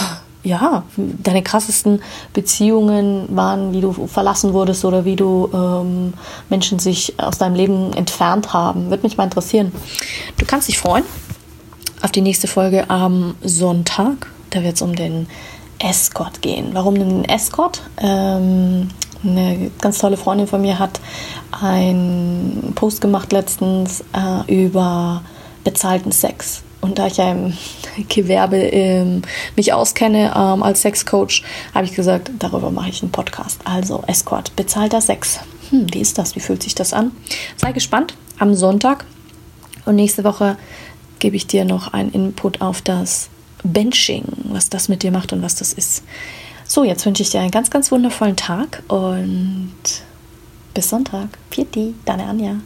ja, 0.45 0.83
deine 0.95 1.43
krassesten 1.43 2.01
Beziehungen 2.33 3.35
waren, 3.35 3.73
wie 3.73 3.81
du 3.81 4.07
verlassen 4.07 4.53
wurdest 4.53 4.85
oder 4.85 5.03
wie 5.03 5.15
du 5.15 5.49
ähm, 5.53 6.13
Menschen 6.49 6.79
sich 6.79 7.15
aus 7.19 7.37
deinem 7.37 7.55
Leben 7.55 7.93
entfernt 7.93 8.53
haben. 8.53 8.89
Würde 8.89 9.03
mich 9.03 9.17
mal 9.17 9.23
interessieren. 9.25 9.71
Du 10.37 10.45
kannst 10.45 10.67
dich 10.67 10.77
freuen 10.77 11.03
auf 12.01 12.11
die 12.11 12.21
nächste 12.21 12.47
Folge 12.47 12.89
am 12.89 13.35
Sonntag. 13.41 14.27
Da 14.51 14.63
wird 14.63 14.75
es 14.75 14.81
um 14.81 14.95
den 14.95 15.27
Escort 15.79 16.41
gehen. 16.41 16.69
Warum 16.73 16.95
denn 16.95 17.09
den 17.09 17.25
Escort? 17.25 17.81
Ähm, 17.97 18.89
eine 19.23 19.71
ganz 19.81 19.97
tolle 19.97 20.17
Freundin 20.17 20.47
von 20.47 20.61
mir 20.61 20.77
hat 20.77 20.99
einen 21.51 22.73
Post 22.75 23.01
gemacht 23.01 23.31
letztens 23.31 24.03
äh, 24.13 24.63
über 24.65 25.23
bezahlten 25.63 26.11
Sex. 26.11 26.61
Und 26.81 26.99
da 26.99 27.07
ich 27.07 27.17
ja 27.17 27.31
im 27.31 27.57
Gewerbe 28.03 28.57
ähm, 28.57 29.21
mich 29.55 29.73
auskenne 29.73 30.33
ähm, 30.35 30.63
als 30.63 30.81
Sexcoach, 30.81 31.43
habe 31.73 31.85
ich 31.85 31.93
gesagt, 31.93 32.31
darüber 32.39 32.71
mache 32.71 32.89
ich 32.89 33.01
einen 33.01 33.11
Podcast. 33.11 33.59
Also 33.63 34.03
Escort, 34.07 34.55
bezahlter 34.55 35.01
Sex. 35.01 35.39
Hm, 35.69 35.87
wie 35.93 36.01
ist 36.01 36.17
das? 36.17 36.35
Wie 36.35 36.39
fühlt 36.39 36.63
sich 36.63 36.75
das 36.75 36.93
an? 36.93 37.11
Sei 37.57 37.71
gespannt 37.71 38.15
am 38.37 38.53
Sonntag. 38.53 39.05
Und 39.85 39.95
nächste 39.95 40.23
Woche 40.23 40.57
gebe 41.19 41.35
ich 41.35 41.47
dir 41.47 41.65
noch 41.65 41.93
einen 41.93 42.11
Input 42.11 42.61
auf 42.61 42.81
das 42.81 43.29
Benching, 43.63 44.25
was 44.45 44.69
das 44.69 44.89
mit 44.89 45.03
dir 45.03 45.11
macht 45.11 45.33
und 45.33 45.41
was 45.41 45.55
das 45.55 45.73
ist. 45.73 46.03
So, 46.67 46.83
jetzt 46.83 47.05
wünsche 47.05 47.23
ich 47.23 47.29
dir 47.29 47.41
einen 47.41 47.51
ganz, 47.51 47.69
ganz 47.69 47.91
wundervollen 47.91 48.35
Tag 48.35 48.83
und 48.87 49.73
bis 50.73 50.89
Sonntag. 50.89 51.29
Pieti, 51.49 51.93
deine 52.05 52.25
Anja. 52.25 52.57